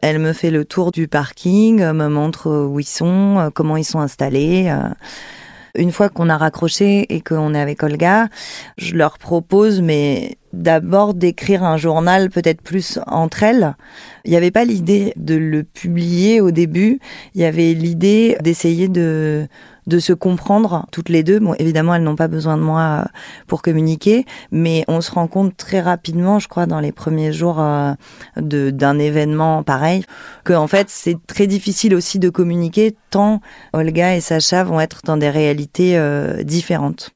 Elle 0.00 0.20
me 0.20 0.32
fait 0.32 0.50
le 0.50 0.64
tour 0.64 0.90
du 0.90 1.06
parking, 1.06 1.82
me 1.82 2.08
montre 2.08 2.50
où 2.50 2.80
ils 2.80 2.84
sont, 2.84 3.50
comment 3.54 3.76
ils 3.76 3.84
sont 3.84 4.00
installés. 4.00 4.72
Une 5.76 5.92
fois 5.92 6.08
qu'on 6.08 6.28
a 6.28 6.36
raccroché 6.36 7.06
et 7.14 7.20
qu'on 7.20 7.54
est 7.54 7.60
avec 7.60 7.82
Olga, 7.82 8.28
je 8.78 8.94
leur 8.94 9.18
propose, 9.18 9.80
mais 9.82 10.36
d'abord 10.52 11.14
d'écrire 11.14 11.64
un 11.64 11.76
journal 11.76 12.30
peut-être 12.30 12.62
plus 12.62 12.98
entre 13.06 13.42
elles. 13.42 13.76
Il 14.24 14.30
n'y 14.30 14.36
avait 14.36 14.50
pas 14.50 14.64
l'idée 14.64 15.12
de 15.16 15.34
le 15.34 15.62
publier 15.64 16.40
au 16.40 16.50
début. 16.50 16.98
Il 17.34 17.42
y 17.42 17.44
avait 17.44 17.74
l'idée 17.74 18.36
d'essayer 18.40 18.88
de 18.88 19.48
de 19.86 19.98
se 19.98 20.12
comprendre 20.12 20.86
toutes 20.92 21.08
les 21.08 21.22
deux. 21.22 21.38
Bon, 21.38 21.54
évidemment, 21.58 21.94
elles 21.94 22.02
n'ont 22.02 22.16
pas 22.16 22.28
besoin 22.28 22.56
de 22.56 22.62
moi 22.62 23.04
euh, 23.04 23.08
pour 23.46 23.62
communiquer, 23.62 24.24
mais 24.50 24.84
on 24.88 25.00
se 25.00 25.10
rend 25.10 25.28
compte 25.28 25.56
très 25.56 25.80
rapidement, 25.80 26.38
je 26.38 26.48
crois, 26.48 26.66
dans 26.66 26.80
les 26.80 26.92
premiers 26.92 27.32
jours 27.32 27.60
euh, 27.60 27.92
de 28.36 28.70
d'un 28.70 28.98
événement 28.98 29.62
pareil, 29.62 30.04
que 30.44 30.52
en 30.52 30.66
fait, 30.66 30.90
c'est 30.90 31.16
très 31.26 31.46
difficile 31.46 31.94
aussi 31.94 32.18
de 32.18 32.28
communiquer 32.28 32.96
tant 33.10 33.40
Olga 33.72 34.16
et 34.16 34.20
Sacha 34.20 34.64
vont 34.64 34.80
être 34.80 35.02
dans 35.04 35.16
des 35.16 35.30
réalités 35.30 35.96
euh, 35.96 36.42
différentes. 36.42 37.10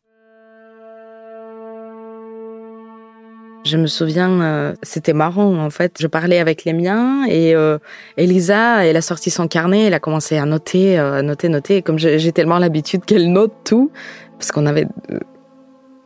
Je 3.62 3.76
me 3.76 3.86
souviens, 3.86 4.40
euh, 4.40 4.74
c'était 4.82 5.12
marrant 5.12 5.56
en 5.58 5.70
fait. 5.70 5.96
Je 6.00 6.06
parlais 6.06 6.38
avec 6.38 6.64
les 6.64 6.72
miens 6.72 7.24
et 7.28 7.54
euh, 7.54 7.78
Elisa, 8.16 8.86
elle 8.86 8.96
a 8.96 9.02
sorti 9.02 9.30
son 9.30 9.48
carnet, 9.48 9.86
elle 9.86 9.94
a 9.94 10.00
commencé 10.00 10.38
à 10.38 10.46
noter, 10.46 10.98
euh, 10.98 11.20
noter, 11.20 11.48
noter. 11.48 11.82
Comme 11.82 11.98
j'ai 11.98 12.32
tellement 12.32 12.58
l'habitude 12.58 13.04
qu'elle 13.04 13.30
note 13.30 13.52
tout, 13.64 13.90
parce 14.38 14.50
qu'on 14.50 14.64
avait, 14.64 14.86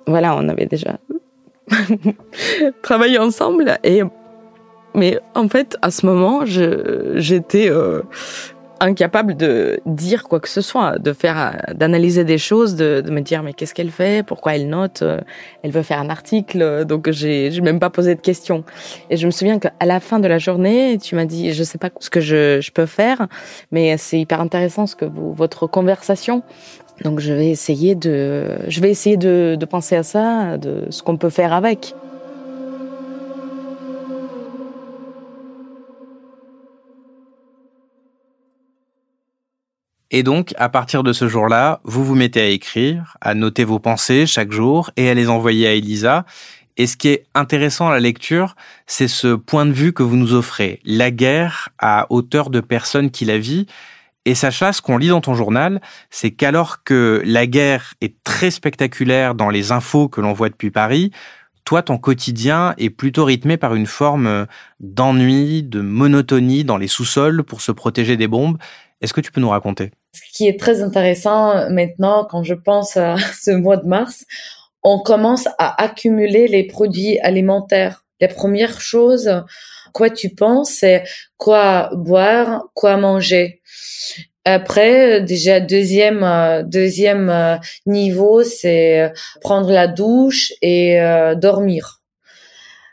voilà, 0.06 0.37
on 0.37 0.49
avait 0.49 0.66
déjà 0.66 0.99
travaillé 2.82 3.18
ensemble. 3.18 3.78
Et 3.84 4.02
mais 4.96 5.18
en 5.34 5.49
fait, 5.49 5.76
à 5.82 5.90
ce 5.90 6.06
moment, 6.06 6.44
j'étais 6.44 7.70
incapable 8.85 9.37
de 9.37 9.81
dire 9.87 10.25
quoi 10.25 10.41
que 10.41 10.49
ce 10.49 10.61
soit, 10.61 10.99
de 10.99 11.12
faire, 11.12 11.64
d'analyser 11.75 12.25
des 12.25 12.38
choses, 12.38 12.76
de, 12.76 13.03
me 13.11 13.21
dire 13.21 13.43
mais 13.43 13.53
qu'est-ce 13.53 13.75
qu'elle 13.75 13.91
fait, 13.91 14.25
pourquoi 14.25 14.57
elle 14.57 14.69
note, 14.69 15.03
euh, 15.03 15.21
elle 15.62 15.71
veut 15.71 15.83
faire 15.83 15.99
un 15.99 16.11
article, 16.11 16.85
donc 16.85 17.11
j'ai, 17.11 17.50
j'ai 17.50 17.61
même 17.61 17.81
pas 17.81 17.91
posé 17.91 18.14
de 18.14 18.21
questions. 18.21 18.64
Et 19.11 19.17
je 19.17 19.26
me 19.26 19.31
souviens 19.31 19.59
qu'à 19.59 19.73
la 19.85 20.00
fin 20.00 20.21
de 20.21 20.29
la 20.29 20.38
journée, 20.38 20.99
tu 20.99 21.14
m'as 21.14 21.25
dit 21.25 21.53
je 21.53 21.62
sais 21.62 21.79
pas 21.79 21.91
ce 22.00 22.11
que 22.11 22.21
je, 22.21 22.71
peux 22.73 22.87
faire, 22.87 23.29
mais 23.71 23.97
c'est 23.99 24.19
hyper 24.19 24.41
intéressant 24.41 24.87
ce 24.87 24.97
que 24.97 25.05
vous, 25.05 25.33
votre 25.33 25.67
conversation. 25.67 26.43
Donc 27.03 27.21
je 27.21 27.33
vais 27.33 27.49
essayer 27.49 27.95
de, 27.95 28.59
je 28.69 28.81
vais 28.81 28.91
essayer 28.91 29.17
de 29.17 29.64
penser 29.69 29.97
à 29.97 30.03
ça, 30.03 30.59
de 30.59 30.87
ce 30.91 31.03
qu'on 31.03 31.17
peut 31.17 31.31
faire 31.31 31.53
avec. 31.53 31.95
Et 40.16 40.23
donc, 40.23 40.54
à 40.59 40.68
partir 40.68 41.02
de 41.02 41.12
ce 41.12 41.26
jour-là, 41.26 41.80
vous 41.83 42.04
vous 42.04 42.14
mettez 42.14 42.40
à 42.40 42.47
écrire, 42.47 43.16
à 43.21 43.35
noter 43.35 43.64
vos 43.64 43.80
pensées 43.80 44.26
chaque 44.26 44.52
jour 44.52 44.92
et 44.97 45.11
à 45.11 45.14
les 45.14 45.28
envoyer 45.28 45.66
à 45.66 45.73
Elisa. 45.73 46.25
Et 46.76 46.87
ce 46.87 46.97
qui 46.97 47.09
est 47.09 47.26
intéressant 47.35 47.88
à 47.88 47.94
la 47.94 47.99
lecture, 47.99 48.54
c'est 48.87 49.09
ce 49.09 49.35
point 49.35 49.66
de 49.66 49.73
vue 49.73 49.92
que 49.92 50.04
vous 50.04 50.14
nous 50.14 50.33
offrez. 50.33 50.78
La 50.85 51.11
guerre 51.11 51.71
à 51.80 52.06
hauteur 52.11 52.50
de 52.50 52.61
personnes 52.61 53.11
qui 53.11 53.25
la 53.25 53.38
vivent. 53.38 53.66
Et 54.25 54.37
Sacha, 54.37 54.73
ce 54.73 54.80
qu'on 54.80 54.99
lit 54.99 55.09
dans 55.09 55.21
ton 55.21 55.35
journal, 55.35 55.80
c'est 56.11 56.30
qu'alors 56.30 56.85
que 56.85 57.21
la 57.25 57.49
guerre 57.49 57.94
est 58.00 58.14
très 58.23 58.52
spectaculaire 58.52 59.35
dans 59.35 59.50
les 59.50 59.73
infos 59.73 60.09
que 60.09 60.21
l'on 60.21 60.33
voit 60.33 60.49
depuis 60.49 60.71
Paris, 60.71 61.11
toi, 61.64 61.83
ton 61.83 61.99
quotidien 61.99 62.75
est 62.78 62.90
plutôt 62.90 63.25
rythmé 63.25 63.56
par 63.56 63.75
une 63.75 63.87
forme 63.87 64.47
d'ennui, 64.78 65.64
de 65.64 65.80
monotonie 65.80 66.62
dans 66.62 66.76
les 66.76 66.87
sous-sols 66.87 67.42
pour 67.42 67.61
se 67.61 67.73
protéger 67.73 68.16
des 68.16 68.28
bombes. 68.28 68.59
Est-ce 69.00 69.12
que 69.12 69.21
tu 69.21 69.33
peux 69.33 69.40
nous 69.40 69.50
raconter? 69.50 69.90
Ce 70.14 70.21
qui 70.33 70.47
est 70.47 70.59
très 70.59 70.83
intéressant 70.83 71.71
maintenant, 71.71 72.25
quand 72.25 72.42
je 72.42 72.54
pense 72.54 72.97
à 72.97 73.16
ce 73.42 73.50
mois 73.50 73.76
de 73.76 73.87
mars, 73.87 74.25
on 74.83 74.99
commence 74.99 75.47
à 75.59 75.83
accumuler 75.83 76.47
les 76.49 76.64
produits 76.64 77.18
alimentaires. 77.21 78.04
La 78.21 78.28
première 78.28 78.80
chose, 78.80 79.42
quoi 79.92 80.11
tu 80.11 80.30
penses, 80.30 80.71
c'est 80.71 81.04
quoi 81.37 81.90
boire, 81.94 82.66
quoi 82.75 82.97
manger. 82.97 83.61
Après, 84.44 85.23
déjà 85.23 85.59
deuxième 85.59 86.64
deuxième 86.66 87.61
niveau, 87.87 88.42
c'est 88.42 89.12
prendre 89.40 89.73
la 89.73 89.88
douche 89.88 90.52
et 90.61 91.00
euh, 91.00 91.35
dormir. 91.35 92.02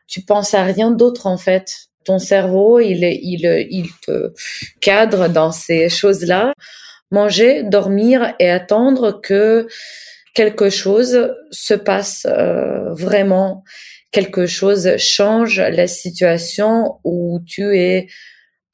Tu 0.08 0.22
penses 0.22 0.54
à 0.54 0.64
rien 0.64 0.92
d'autre 0.92 1.28
en 1.28 1.38
fait 1.38 1.92
ton 2.04 2.20
cerveau, 2.20 2.80
il, 2.80 3.04
il, 3.04 3.68
il 3.70 3.88
te 4.06 4.34
cadre 4.80 5.30
dans 5.30 5.52
ces 5.52 5.90
choses-là. 5.90 6.54
Manger, 7.12 7.64
dormir 7.64 8.34
et 8.40 8.50
attendre 8.50 9.20
que 9.22 9.68
quelque 10.34 10.70
chose 10.70 11.36
se 11.52 11.74
passe 11.74 12.26
euh, 12.30 12.94
vraiment, 12.94 13.64
quelque 14.12 14.46
chose 14.46 14.98
change 14.98 15.60
la 15.60 15.88
situation 15.88 17.00
où 17.04 17.40
tu 17.46 17.78
es 17.78 18.08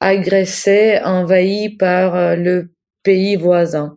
agressé, 0.00 1.00
envahi 1.04 1.76
par 1.76 2.14
euh, 2.14 2.36
le 2.36 2.72
pays 3.02 3.36
voisin. 3.36 3.96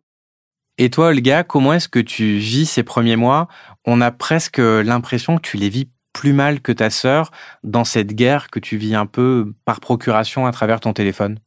Et 0.77 0.89
toi, 0.89 1.07
Olga, 1.07 1.43
comment 1.43 1.74
est-ce 1.74 1.89
que 1.89 2.00
tu 2.00 2.38
vis 2.38 2.65
ces 2.65 2.83
premiers 2.83 3.15
mois? 3.15 3.48
On 3.86 4.01
a 4.01 4.10
presque 4.12 4.57
l'impression 4.57 5.36
que 5.38 5.41
tu 5.41 5.57
les 5.57 5.69
vis 5.69 5.89
plus 6.13 6.33
mal 6.33 6.62
que 6.62 6.71
ta 6.71 6.89
sœur 6.89 7.31
dans 7.63 7.83
cette 7.83 8.13
guerre 8.13 8.50
que 8.50 8.60
tu 8.60 8.77
vis 8.77 8.95
un 8.95 9.05
peu 9.05 9.53
par 9.65 9.79
procuration 9.79 10.45
à 10.45 10.51
travers 10.51 10.79
ton 10.79 10.93
téléphone 10.93 11.39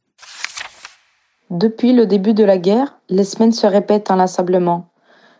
Depuis 1.51 1.93
le 1.93 2.07
début 2.07 2.33
de 2.33 2.43
la 2.43 2.57
guerre, 2.57 2.97
les 3.07 3.23
semaines 3.23 3.51
se 3.51 3.67
répètent 3.67 4.09
inlassablement. 4.09 4.89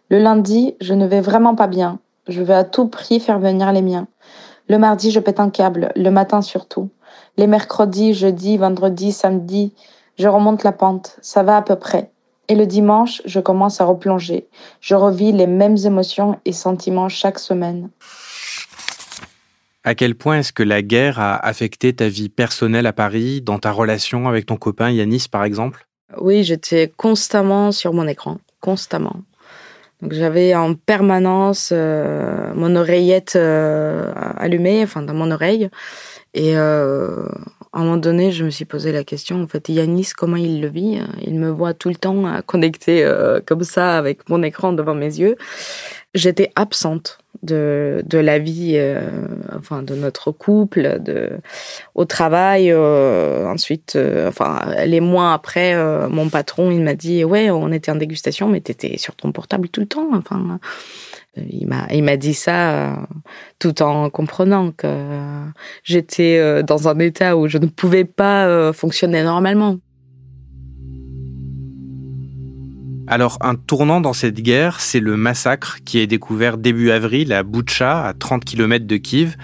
Le 0.10 0.20
lundi, 0.20 0.76
je 0.80 0.94
ne 0.94 1.08
vais 1.08 1.20
vraiment 1.20 1.56
pas 1.56 1.66
bien. 1.66 1.98
Je 2.28 2.44
veux 2.44 2.54
à 2.54 2.64
tout 2.64 2.88
prix 2.88 3.20
faire 3.20 3.40
venir 3.40 3.72
les 3.72 3.82
miens. 3.82 4.08
Le 4.70 4.78
mardi, 4.78 5.10
je 5.10 5.20
pète 5.20 5.40
un 5.40 5.50
câble, 5.50 5.92
le 5.96 6.10
matin 6.12 6.44
surtout. 6.44 6.90
Les 7.38 7.48
mercredis, 7.48 8.14
jeudi, 8.14 8.58
vendredi, 8.58 9.12
samedi, 9.12 9.74
je 10.20 10.28
remonte 10.28 10.64
la 10.64 10.72
pente, 10.72 11.18
ça 11.22 11.42
va 11.42 11.58
à 11.58 11.62
peu 11.64 11.76
près. 11.76 12.12
Et 12.50 12.56
le 12.56 12.68
dimanche, 12.68 13.24
je 13.26 13.40
commence 13.40 13.82
à 13.82 13.86
replonger. 13.86 14.48
Je 14.82 14.94
revis 14.94 15.32
les 15.32 15.48
mêmes 15.48 15.78
émotions 15.86 16.40
et 16.46 16.52
sentiments 16.52 17.10
chaque 17.10 17.40
semaine. 17.40 17.90
À 19.84 19.96
quel 19.96 20.16
point 20.16 20.40
est-ce 20.40 20.54
que 20.54 20.64
la 20.64 20.82
guerre 20.82 21.20
a 21.20 21.36
affecté 21.36 21.96
ta 21.96 22.08
vie 22.08 22.30
personnelle 22.30 22.86
à 22.86 22.94
Paris, 22.94 23.42
dans 23.42 23.60
ta 23.60 23.72
relation 23.72 24.28
avec 24.28 24.46
ton 24.46 24.58
copain 24.58 24.92
Yanis 24.92 25.26
par 25.32 25.44
exemple? 25.44 25.85
Oui, 26.18 26.44
j'étais 26.44 26.92
constamment 26.96 27.72
sur 27.72 27.94
mon 27.94 28.08
écran, 28.08 28.38
constamment. 28.62 29.24
Donc 30.02 30.14
j'avais 30.14 30.54
en 30.54 30.76
permanence 30.76 31.70
euh, 31.72 32.54
mon 32.54 32.76
oreillette 32.76 33.36
euh, 33.36 34.12
allumée, 34.38 34.84
enfin 34.84 35.02
dans 35.02 35.14
mon 35.14 35.32
oreille. 35.32 35.70
Et 36.34 36.58
euh, 36.58 37.28
à 37.74 37.80
un 37.80 37.84
moment 37.84 37.98
donné, 37.98 38.32
je 38.32 38.44
me 38.44 38.50
suis 38.50 38.66
posé 38.66 38.92
la 38.92 39.04
question, 39.04 39.42
en 39.42 39.48
fait, 39.48 39.70
Yanis, 39.70 40.10
comment 40.16 40.36
il 40.36 40.62
le 40.62 40.68
vit? 40.68 41.00
Il 41.22 41.40
me 41.40 41.50
voit 41.50 41.74
tout 41.74 41.90
le 41.90 41.96
temps 41.96 42.42
connecté 42.46 43.10
comme 43.46 43.64
ça 43.64 43.98
avec 43.98 44.30
mon 44.30 44.44
écran 44.44 44.74
devant 44.74 44.96
mes 44.96 45.20
yeux. 45.20 45.36
J'étais 46.14 46.52
absente 46.56 47.20
de, 47.46 48.04
de 48.06 48.18
la 48.18 48.40
vie, 48.40 48.74
euh, 48.76 49.02
enfin 49.56 49.84
de 49.84 49.96
notre 49.96 50.32
couple, 50.32 51.00
de 51.00 51.30
au 51.94 52.06
travail. 52.06 52.72
Euh, 52.72 53.48
ensuite, 53.48 53.96
euh, 53.96 54.28
enfin 54.28 54.62
les 54.86 55.00
mois 55.00 55.34
après, 55.34 55.76
mon 56.10 56.30
patron 56.30 56.72
il 56.72 56.82
m'a 56.82 56.96
dit 56.96 57.24
ouais 57.24 57.50
on 57.50 57.72
était 57.72 57.92
en 57.92 57.96
dégustation 57.96 58.48
mais 58.48 58.62
t'étais 58.62 58.98
sur 58.98 59.16
ton 59.16 59.32
portable 59.32 59.70
tout 59.70 59.82
le 59.82 59.88
temps. 59.88 60.10
Enfin 60.14 60.60
il 61.38 61.68
m'a 61.68 61.88
il 61.92 62.04
m'a 62.04 62.18
dit 62.18 62.34
ça 62.34 63.08
tout 63.60 63.82
en 63.82 64.10
comprenant 64.10 64.72
que 64.72 64.88
j'étais 65.84 66.64
dans 66.64 66.88
un 66.88 67.00
état 67.00 67.38
où 67.38 67.48
je 67.48 67.58
ne 67.58 67.68
pouvais 67.68 68.06
pas 68.06 68.74
fonctionner 68.74 69.24
normalement. 69.24 69.78
Alors 73.08 73.38
un 73.42 73.54
tournant 73.54 74.02
dans 74.02 74.14
cette 74.14 74.42
guerre, 74.42 74.82
c'est 74.82 75.00
le 75.00 75.16
massacre 75.16 75.78
qui 75.86 76.00
est 76.00 76.08
découvert 76.08 76.58
début 76.58 76.90
avril 76.90 77.34
à 77.34 77.44
Boutcha, 77.44 78.04
à 78.04 78.14
30 78.14 78.44
km 78.44 78.88
de 78.88 78.98
Kiev, 78.98 79.36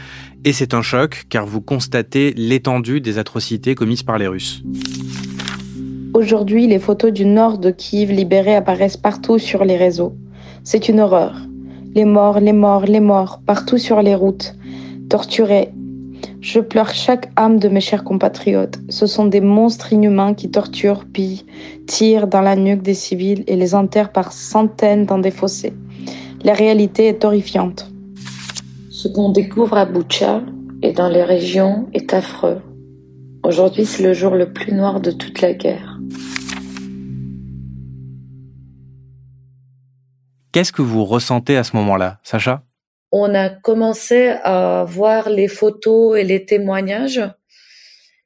et 0.44 0.52
c'est 0.52 0.74
un 0.74 0.82
choc 0.82 1.26
car 1.30 1.46
vous 1.46 1.62
constatez 1.62 2.34
l'étendue 2.36 3.02
des 3.02 3.20
atrocités 3.20 3.76
commises 3.76 4.02
par 4.02 4.18
les 4.18 4.26
Russes. 4.26 4.64
Aujourd'hui, 6.16 6.66
les 6.66 6.80
photos 6.80 7.14
du 7.14 7.26
nord 7.26 7.60
de 7.60 7.70
Kiev 7.70 8.12
libérées 8.12 8.56
apparaissent 8.56 8.98
partout 8.98 9.38
sur 9.38 9.64
les 9.64 9.78
réseaux. 9.78 10.16
C'est 10.64 10.90
une 10.90 11.00
horreur. 11.00 11.36
Les 11.94 12.06
morts, 12.06 12.40
les 12.40 12.54
morts, 12.54 12.86
les 12.86 13.00
morts, 13.00 13.42
partout 13.46 13.78
sur 13.78 14.02
les 14.02 14.16
routes, 14.16 14.56
torturés. 15.08 15.70
Je 16.42 16.60
pleure 16.60 16.90
chaque 16.90 17.32
âme 17.36 17.60
de 17.60 17.70
mes 17.70 17.82
chers 17.82 18.04
compatriotes. 18.04 18.80
Ce 18.90 19.06
sont 19.06 19.26
des 19.26 19.42
monstres 19.42 19.94
inhumains 19.94 20.34
qui 20.34 20.50
torturent, 20.50 21.06
pillent, 21.06 21.46
tirent 21.86 22.28
dans 22.28 22.42
la 22.42 22.56
nuque 22.56 22.82
des 22.82 22.96
civils 22.96 23.44
et 23.46 23.56
les 23.56 23.76
enterrent 23.76 24.12
par 24.12 24.34
centaines 24.34 25.06
dans 25.06 25.20
des 25.20 25.30
fossés. 25.30 25.74
La 26.44 26.54
réalité 26.54 27.06
est 27.06 27.24
horrifiante. 27.24 27.92
Ce 28.90 29.08
qu'on 29.08 29.30
découvre 29.32 29.78
à 29.78 29.86
Boucha 29.86 30.42
et 30.82 30.94
dans 30.94 31.10
les 31.10 31.24
régions 31.24 31.88
est 31.94 32.12
affreux. 32.12 32.60
Aujourd'hui, 33.44 33.86
c'est 33.86 34.02
le 34.02 34.14
jour 34.14 34.34
le 34.34 34.52
plus 34.52 34.74
noir 34.74 35.00
de 35.00 35.12
toute 35.12 35.42
la 35.42 35.54
guerre. 35.54 36.00
Qu'est-ce 40.52 40.72
que 40.72 40.82
vous 40.82 41.06
ressentez 41.06 41.56
à 41.56 41.64
ce 41.64 41.76
moment-là, 41.78 42.20
Sacha? 42.24 42.64
On 43.12 43.36
a 43.36 43.50
commencé 43.50 44.34
à 44.44 44.86
voir 44.88 45.30
les 45.30 45.48
photos 45.48 46.18
et 46.18 46.24
les 46.24 46.46
témoignages. 46.46 47.22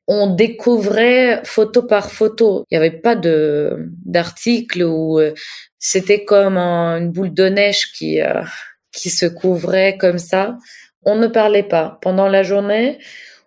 On 0.07 0.27
découvrait 0.27 1.41
photo 1.43 1.83
par 1.83 2.11
photo. 2.11 2.65
Il 2.69 2.77
n'y 2.77 2.85
avait 2.85 2.99
pas 2.99 3.15
de 3.15 3.89
d'article 4.05 4.83
où 4.83 5.19
euh, 5.19 5.33
c'était 5.79 6.23
comme 6.23 6.57
une 6.57 7.11
boule 7.11 7.33
de 7.33 7.49
neige 7.49 7.91
qui 7.93 8.21
euh, 8.21 8.43
qui 8.91 9.09
se 9.09 9.25
couvrait 9.25 9.97
comme 9.97 10.19
ça. 10.19 10.57
On 11.03 11.15
ne 11.15 11.27
parlait 11.27 11.63
pas 11.63 11.97
pendant 12.01 12.27
la 12.27 12.43
journée. 12.43 12.99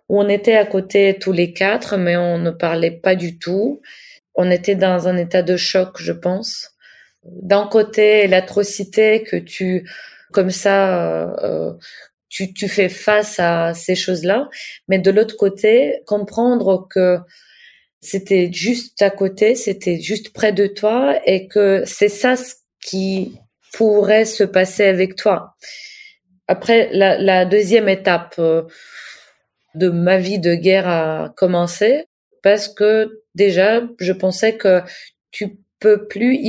On 0.09 0.27
était 0.27 0.57
à 0.57 0.65
côté 0.65 1.17
tous 1.19 1.31
les 1.31 1.53
quatre, 1.53 1.97
mais 1.97 2.17
on 2.17 2.39
ne 2.39 2.51
parlait 2.51 2.91
pas 2.91 3.15
du 3.15 3.39
tout. 3.39 3.81
On 4.35 4.51
était 4.51 4.75
dans 4.75 5.07
un 5.07 5.17
état 5.17 5.43
de 5.43 5.55
choc, 5.55 6.01
je 6.01 6.11
pense 6.13 6.75
d'un 7.23 7.67
côté 7.67 8.27
l'atrocité 8.27 9.23
que 9.23 9.35
tu 9.35 9.89
comme 10.31 10.51
ça 10.51 11.33
euh, 11.43 11.73
tu, 12.29 12.53
tu 12.53 12.67
fais 12.67 12.89
face 12.89 13.39
à 13.39 13.73
ces 13.73 13.95
choses-là, 13.95 14.49
mais 14.87 14.99
de 14.99 15.11
l'autre 15.11 15.35
côté 15.35 16.01
comprendre 16.05 16.87
que 16.89 17.17
c'était 18.01 18.51
juste 18.51 19.01
à 19.01 19.09
côté, 19.09 19.55
c'était 19.55 19.99
juste 19.99 20.31
près 20.31 20.53
de 20.53 20.67
toi 20.67 21.19
et 21.25 21.47
que 21.47 21.83
c'est 21.85 22.09
ça 22.09 22.35
ce 22.35 22.55
qui 22.81 23.37
pourrait 23.73 24.25
se 24.25 24.43
passer 24.43 24.85
avec 24.85 25.15
toi. 25.15 25.55
Après, 26.47 26.89
la, 26.93 27.17
la 27.17 27.45
deuxième 27.45 27.89
étape 27.89 28.35
euh, 28.39 28.63
de 29.75 29.89
ma 29.89 30.17
vie 30.17 30.39
de 30.39 30.55
guerre 30.55 30.87
a 30.87 31.33
commencé 31.35 32.05
parce 32.41 32.67
que 32.67 33.21
déjà, 33.35 33.81
je 33.99 34.13
pensais 34.13 34.55
que 34.55 34.81
tu 35.31 35.59
peux 35.79 36.07
plus 36.07 36.39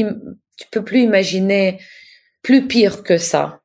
tu 0.56 0.66
peux 0.70 0.84
plus 0.84 1.00
imaginer 1.00 1.80
plus 2.42 2.66
pire 2.66 3.02
que 3.02 3.16
ça. 3.16 3.59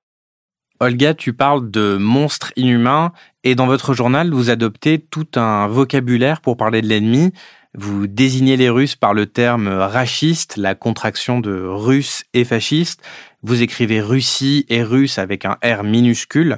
Olga, 0.79 1.13
tu 1.13 1.33
parles 1.33 1.69
de 1.71 1.97
monstres 1.97 2.51
inhumains 2.55 3.11
et 3.43 3.55
dans 3.55 3.67
votre 3.67 3.93
journal, 3.93 4.31
vous 4.31 4.49
adoptez 4.49 4.99
tout 4.99 5.27
un 5.35 5.67
vocabulaire 5.67 6.41
pour 6.41 6.57
parler 6.57 6.81
de 6.81 6.87
l'ennemi. 6.87 7.31
Vous 7.77 8.07
désignez 8.07 8.57
les 8.57 8.69
Russes 8.69 8.95
par 8.95 9.13
le 9.13 9.25
terme 9.25 9.67
rachiste, 9.67 10.57
la 10.57 10.75
contraction 10.75 11.39
de 11.39 11.61
russe 11.61 12.23
et 12.33 12.45
fasciste. 12.45 13.01
Vous 13.43 13.61
écrivez 13.61 14.01
Russie 14.01 14.65
et 14.69 14.81
russe 14.81 15.17
avec 15.17 15.45
un 15.45 15.57
R 15.63 15.83
minuscule. 15.83 16.57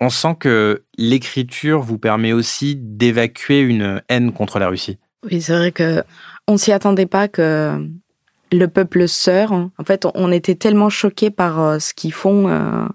On 0.00 0.10
sent 0.10 0.36
que 0.38 0.84
l'écriture 0.98 1.80
vous 1.80 1.98
permet 1.98 2.32
aussi 2.32 2.76
d'évacuer 2.76 3.60
une 3.60 4.02
haine 4.08 4.32
contre 4.32 4.58
la 4.58 4.68
Russie. 4.68 4.98
Oui, 5.24 5.40
c'est 5.40 5.56
vrai 5.56 5.72
que 5.72 6.02
on 6.46 6.56
s'y 6.56 6.72
attendait 6.72 7.06
pas 7.06 7.28
que 7.28 7.80
le 8.52 8.68
peuple 8.68 9.08
sœur. 9.08 9.52
En 9.52 9.84
fait, 9.84 10.06
on 10.14 10.30
était 10.30 10.54
tellement 10.54 10.90
choqués 10.90 11.30
par 11.30 11.60
euh, 11.60 11.78
ce 11.78 11.94
qu'ils 11.94 12.12
font, 12.12 12.48
euh, 12.48 12.86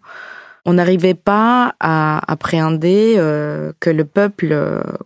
on 0.65 0.73
n'arrivait 0.73 1.13
pas 1.15 1.75
à 1.79 2.31
appréhender 2.31 3.15
euh, 3.17 3.71
que 3.79 3.89
le 3.89 4.05
peuple 4.05 4.55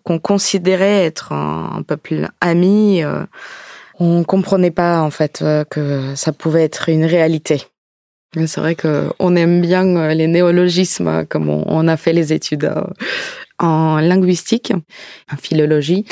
qu'on 0.04 0.20
considérait 0.20 1.06
être 1.06 1.32
un, 1.32 1.82
peuple 1.88 2.30
ami, 2.42 3.02
on 4.00 4.24
comprenait 4.24 4.72
pas 4.72 5.02
en 5.02 5.12
fait 5.12 5.44
que 5.70 6.14
ça 6.16 6.34
pouvait 6.34 6.64
être 6.64 6.90
une 6.90 7.06
réalité. 7.06 7.64
C'est 8.36 8.60
vrai 8.60 8.76
qu'on 8.76 9.36
aime 9.36 9.62
bien 9.62 10.14
les 10.14 10.28
néologismes, 10.28 11.26
comme 11.26 11.50
on 11.50 11.88
a 11.88 11.96
fait 11.96 12.12
les 12.12 12.34
études 12.34 12.70
en 13.60 14.00
linguistique, 14.00 14.74
en 15.32 15.38
philologie. 15.38 16.06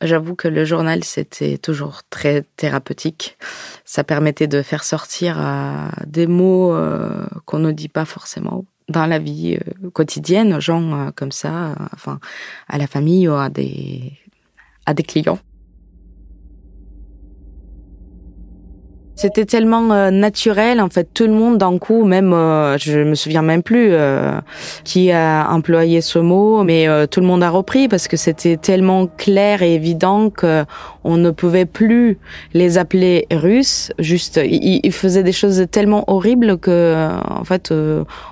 J'avoue 0.00 0.34
que 0.34 0.48
le 0.48 0.64
journal, 0.64 1.04
c'était 1.04 1.58
toujours 1.58 2.02
très 2.10 2.44
thérapeutique. 2.56 3.36
Ça 3.84 4.04
permettait 4.04 4.46
de 4.46 4.62
faire 4.62 4.84
sortir 4.84 5.36
euh, 5.38 5.88
des 6.06 6.26
mots 6.26 6.74
euh, 6.74 7.26
qu'on 7.44 7.58
ne 7.58 7.72
dit 7.72 7.88
pas 7.88 8.04
forcément 8.04 8.64
dans 8.88 9.06
la 9.06 9.18
vie 9.18 9.56
euh, 9.56 9.90
quotidienne, 9.90 10.54
aux 10.54 10.60
gens 10.60 11.10
comme 11.14 11.32
ça, 11.32 11.74
enfin, 11.92 12.20
à 12.68 12.78
la 12.78 12.86
famille 12.86 13.28
ou 13.28 13.34
à 13.34 13.48
des, 13.48 14.12
à 14.86 14.94
des 14.94 15.02
clients. 15.02 15.38
C'était 19.16 19.46
tellement 19.46 19.90
euh, 19.92 20.10
naturel, 20.10 20.78
en 20.78 20.90
fait, 20.90 21.08
tout 21.14 21.26
le 21.26 21.32
monde 21.32 21.56
d'un 21.56 21.78
coup, 21.78 22.04
même, 22.04 22.34
euh, 22.34 22.76
je 22.76 22.98
me 22.98 23.14
souviens 23.14 23.40
même 23.40 23.62
plus 23.62 23.88
euh, 23.92 24.38
qui 24.84 25.10
a 25.10 25.48
employé 25.50 26.02
ce 26.02 26.18
mot, 26.18 26.62
mais 26.64 26.86
tout 27.08 27.20
le 27.20 27.26
monde 27.26 27.42
a 27.42 27.48
repris 27.48 27.88
parce 27.88 28.08
que 28.08 28.18
c'était 28.18 28.58
tellement 28.58 29.06
clair 29.06 29.62
et 29.62 29.74
évident 29.74 30.28
que 30.28 30.66
on 31.02 31.16
ne 31.16 31.30
pouvait 31.30 31.64
plus 31.64 32.18
les 32.52 32.76
appeler 32.76 33.26
russes. 33.30 33.90
Juste, 33.98 34.38
ils, 34.44 34.92
faisaient 34.92 35.22
des 35.22 35.32
choses 35.32 35.64
tellement 35.70 36.04
horribles 36.08 36.58
que, 36.58 37.08
en 37.26 37.44
fait, 37.44 37.72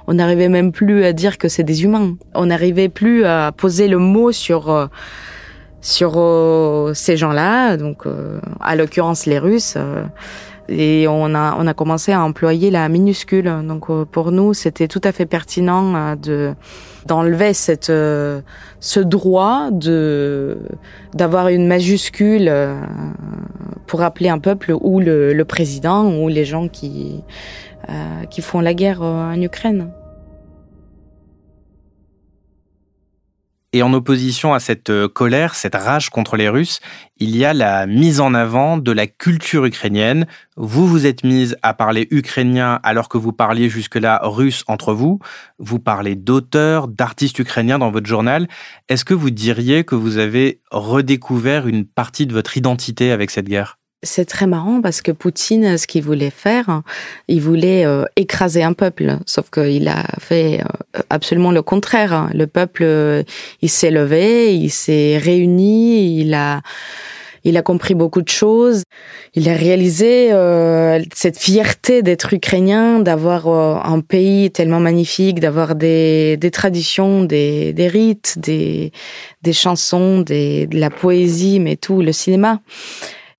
on 0.07 0.15
n'arrivait 0.15 0.51
même 0.51 0.71
plus 0.71 1.05
à 1.05 1.15
dire 1.15 1.39
que 1.39 1.49
c'est 1.49 1.63
des 1.63 1.85
humains. 1.85 2.15
On 2.35 2.47
n'arrivait 2.47 2.91
plus 2.91 3.25
à 3.25 3.53
poser 3.57 3.89
le 3.89 3.97
mot 3.99 4.33
sur 4.33 4.91
sur 5.81 6.13
ces 6.95 7.17
gens-là, 7.17 7.77
donc 7.77 8.05
à 8.61 8.77
l'occurrence 8.77 9.25
les 9.25 9.39
Russes 9.39 9.79
et 10.69 11.07
on 11.09 11.35
a 11.35 11.57
on 11.59 11.67
a 11.67 11.75
commencé 11.75 12.13
à 12.13 12.23
employer 12.23 12.71
la 12.71 12.89
minuscule. 12.89 13.53
Donc 13.67 13.91
euh, 13.91 14.05
pour 14.05 14.33
nous, 14.33 14.55
c'était 14.55 14.89
tout 14.89 15.01
à 15.05 15.13
fait 15.13 15.27
pertinent 15.27 15.95
euh, 15.95 16.17
de 16.17 16.55
d'enlever 17.07 17.53
cette 17.53 17.91
euh, 17.91 18.41
ce 18.81 19.01
droit 19.01 19.71
de 19.71 20.59
d'avoir 21.15 21.49
une 21.49 21.67
majuscule 21.67 22.53
pour 23.87 24.03
appeler 24.03 24.29
un 24.29 24.39
peuple 24.39 24.75
ou 24.81 25.01
le, 25.01 25.33
le 25.33 25.45
président 25.45 26.11
ou 26.11 26.29
les 26.29 26.45
gens 26.45 26.69
qui 26.69 27.23
qui 28.31 28.41
font 28.41 28.61
la 28.61 28.73
guerre 28.73 29.03
en 29.03 29.39
Ukraine. 29.41 29.91
Et 33.75 33.83
en 33.83 33.93
opposition 33.93 34.55
à 34.55 34.61
cette 34.61 34.91
euh, 34.91 35.09
colère, 35.09 35.57
cette 35.57 35.75
rage 35.75 36.09
contre 36.09 36.37
les 36.37 36.49
Russes, 36.49 36.79
il 37.19 37.37
y 37.37 37.45
a 37.45 37.53
la 37.53 37.89
mise 37.89 38.21
en 38.21 38.33
avant 38.33 38.77
de 38.77 38.93
la 38.93 39.09
culture 39.09 39.65
ukrainienne. 39.65 40.29
Vous 40.57 40.87
vous 40.87 41.07
êtes 41.07 41.25
mise 41.25 41.57
à 41.65 41.75
parler 41.75 42.07
ukrainien 42.13 42.79
alors 42.85 43.09
que 43.09 43.19
vous 43.19 43.33
parliez 43.33 43.69
jusque-là 43.69 44.21
russe 44.23 44.63
entre 44.69 44.95
vous. 44.95 45.19
Vous 45.59 45.81
parlez 45.81 46.15
d'auteurs, 46.15 46.87
d'artistes 46.87 47.41
ukrainiens 47.41 47.81
dans 47.81 47.91
votre 47.91 48.07
journal. 48.07 48.47
Est-ce 48.89 49.05
que 49.05 49.13
vous 49.13 49.31
diriez 49.31 49.83
que 49.83 49.97
vous 49.97 50.19
avez 50.19 50.61
redécouvert 50.71 51.67
une 51.67 51.85
partie 51.85 52.29
de 52.29 52.33
votre 52.33 52.57
identité 52.57 53.11
avec 53.11 53.33
cette 53.33 53.49
guerre? 53.49 53.81
C'est 54.05 54.25
très 54.27 54.47
marrant 54.47 54.81
parce 54.81 55.03
que 55.03 55.11
Poutine, 55.11 55.77
ce 55.77 55.87
qu'il 55.87 56.03
voulait 56.03 56.31
faire, 56.31 56.83
il 57.29 57.41
voulait 57.41 57.85
euh, 57.85 58.05
écraser 58.17 58.63
un 58.63 58.73
peuple, 58.73 59.19
sauf 59.27 59.51
qu'il 59.51 59.89
a 59.89 60.05
fait 60.21 60.61
euh, 60.61 61.01
absolument 61.11 61.51
le 61.51 61.63
contraire. 61.63 62.29
Le 62.33 62.47
peuple, 62.47 62.83
euh, 62.85 63.23
il 63.63 63.71
s'est 63.71 63.91
levé, 63.91 64.55
il 64.55 64.71
s'est 64.71 65.19
réuni, 65.19 66.21
il 66.21 66.35
a, 66.35 66.61
il 67.45 67.57
a 67.57 67.63
compris 67.63 67.95
beaucoup 67.95 68.23
de 68.23 68.29
choses. 68.29 68.85
Il 69.35 69.49
a 69.49 69.55
réalisé 69.55 70.31
cette 71.13 71.37
fierté 71.39 72.03
d'être 72.03 72.33
ukrainien, 72.33 73.01
d'avoir 73.01 73.49
un 73.85 74.01
pays 74.01 74.51
tellement 74.51 74.81
magnifique, 74.81 75.41
d'avoir 75.41 75.75
des, 75.75 76.37
des 76.37 76.51
traditions, 76.51 77.25
des, 77.25 77.73
des 77.73 77.89
rites, 77.89 78.39
des, 78.39 78.93
des 79.43 79.53
chansons, 79.53 80.21
des, 80.21 80.67
de 80.69 80.79
la 80.79 80.89
poésie, 80.89 81.59
mais 81.59 81.77
tout, 81.77 82.01
le 82.01 82.13
cinéma. 82.13 82.61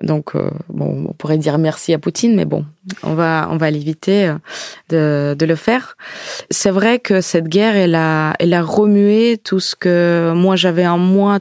Donc, 0.06 0.36
euh, 0.36 0.50
bon, 0.70 1.08
on 1.10 1.14
pourrait 1.14 1.40
dire 1.40 1.58
merci 1.58 1.94
à 1.94 2.00
Poutine, 2.00 2.36
mais 2.36 2.46
bon, 2.46 2.64
on 3.04 3.16
va, 3.16 3.48
on 3.52 3.58
va 3.58 3.72
l'éviter 3.72 4.28
euh, 4.28 4.36
de, 4.90 5.36
de 5.38 5.46
le 5.46 5.56
faire. 5.56 5.98
C'est 6.52 6.70
vrai 6.70 7.00
que 7.00 7.22
cette 7.22 7.48
guerre, 7.48 7.76
elle 7.76 7.96
a, 7.96 8.36
elle 8.40 8.54
a 8.54 8.62
remué 8.62 9.40
tout 9.44 9.60
ce 9.60 9.76
que 9.76 10.32
moi 10.36 10.56
j'avais 10.56 10.86
en 10.86 11.00
moi. 11.00 11.40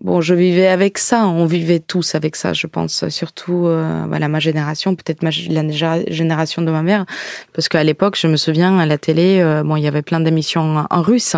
bon, 0.00 0.20
je 0.20 0.34
vivais 0.34 0.68
avec 0.68 0.98
ça. 0.98 1.26
On 1.26 1.44
vivait 1.46 1.78
tous 1.78 2.14
avec 2.14 2.36
ça, 2.36 2.52
je 2.52 2.66
pense. 2.66 3.08
Surtout, 3.08 3.66
euh, 3.66 4.04
voilà, 4.08 4.28
ma 4.28 4.40
génération, 4.40 4.94
peut-être 4.94 5.22
la 5.22 5.30
génération 5.30 6.62
de 6.62 6.70
ma 6.70 6.82
mère, 6.82 7.04
parce 7.52 7.68
qu'à 7.68 7.84
l'époque, 7.84 8.16
je 8.18 8.26
me 8.26 8.36
souviens 8.36 8.78
à 8.78 8.86
la 8.86 8.98
télé, 8.98 9.40
euh, 9.40 9.62
bon, 9.62 9.76
il 9.76 9.82
y 9.82 9.88
avait 9.88 10.02
plein 10.02 10.20
d'émissions 10.20 10.84
en 10.88 11.02
russe 11.02 11.36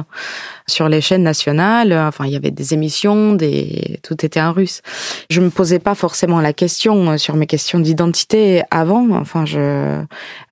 sur 0.66 0.88
les 0.88 1.00
chaînes 1.00 1.22
nationales. 1.22 1.92
Enfin, 1.92 2.26
il 2.26 2.32
y 2.32 2.36
avait 2.36 2.50
des 2.50 2.74
émissions, 2.74 3.34
des 3.34 3.98
tout 4.02 4.24
était 4.24 4.40
en 4.40 4.52
russe. 4.52 4.82
Je 5.30 5.40
me 5.40 5.50
posais 5.50 5.78
pas 5.78 5.94
forcément 5.94 6.40
la 6.40 6.52
question 6.52 7.10
euh, 7.10 7.16
sur 7.16 7.36
mes 7.36 7.46
questions 7.46 7.78
d'identité 7.78 8.62
avant. 8.70 9.10
Enfin, 9.12 9.44
je 9.44 10.02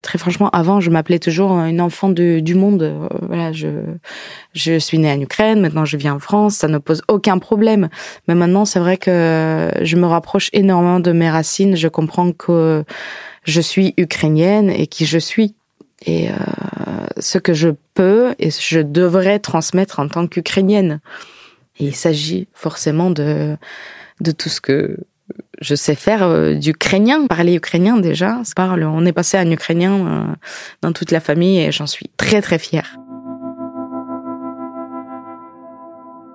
très 0.03 0.19
franchement, 0.19 0.51
avant, 0.51 0.81
je 0.81 0.91
m'appelais 0.91 1.19
toujours 1.19 1.53
une 1.53 1.81
enfant 1.81 2.09
du 2.09 2.55
monde. 2.55 2.83
Euh, 2.83 3.09
voilà, 3.23 3.53
je 3.53 3.69
je 4.53 4.79
suis 4.79 4.99
née 4.99 5.13
en 5.13 5.21
Ukraine, 5.21 5.61
maintenant 5.61 5.85
je 5.85 5.97
vis 5.97 6.11
en 6.11 6.19
France, 6.19 6.57
ça 6.57 6.69
ne 6.69 6.79
pose 6.79 7.03
aucun 7.09 7.39
problème. 7.39 7.89
Mais 8.29 8.35
maintenant, 8.35 8.65
c'est 8.65 8.81
vrai 8.81 8.97
que 8.97 9.71
je 9.81 9.97
me 9.97 10.07
rapproche 10.07 10.51
énormément 10.53 11.01
de 11.01 11.13
mes 11.13 11.31
racines. 11.31 11.77
Je 11.77 11.89
comprends 11.89 12.33
que 12.33 12.85
je 13.45 13.61
suis 13.61 13.95
ukrainienne 13.97 14.71
et 14.71 14.87
qui 14.87 15.07
je 15.07 15.19
suis 15.19 15.55
et 16.07 16.31
euh, 16.31 16.35
ce 17.19 17.39
que 17.39 17.53
je 17.53 17.71
peux 17.95 18.35
et 18.39 18.51
je 18.51 18.81
devrais 18.81 19.39
transmettre 19.39 20.01
en 20.01 20.09
tant 20.09 20.27
qu'ukrainienne. 20.27 21.01
Et 21.79 21.87
il 21.87 21.95
s'agit 21.95 22.49
forcément 22.55 23.11
de 23.11 23.57
de 24.21 24.33
tout 24.33 24.51
ce 24.51 24.61
que 24.61 24.99
je 25.61 25.75
sais 25.75 25.95
faire 25.95 26.23
euh, 26.23 26.55
d'ukrainien, 26.55 27.27
parler 27.27 27.55
ukrainien 27.55 27.99
déjà. 27.99 28.43
Parle, 28.57 28.85
on 28.85 29.05
est 29.07 29.13
passé 29.13 29.39
en 29.39 29.51
ukrainien 29.51 30.07
euh, 30.07 30.35
dans 30.83 30.93
toute 30.93 31.11
la 31.11 31.21
famille 31.21 31.61
et 31.61 31.73
j'en 31.73 31.87
suis 31.87 32.11
très 32.17 32.43
très 32.43 32.59
fière. 32.59 32.97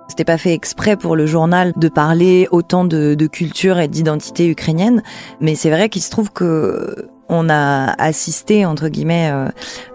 C'était 0.08 0.24
pas 0.24 0.38
fait 0.38 0.54
exprès 0.54 0.96
pour 0.96 1.14
le 1.14 1.26
journal 1.26 1.72
de 1.76 1.88
parler 1.88 2.48
autant 2.50 2.84
de, 2.84 3.14
de 3.14 3.26
culture 3.26 3.78
et 3.78 3.88
d'identité 3.88 4.48
ukrainienne, 4.48 5.02
mais 5.40 5.54
c'est 5.56 5.68
vrai 5.68 5.88
qu'il 5.88 6.00
se 6.00 6.10
trouve 6.10 6.32
que 6.32 7.10
on 7.28 7.48
a 7.48 7.92
assisté 8.00 8.64
entre 8.64 8.88
guillemets 8.88 9.30
euh, 9.32 9.48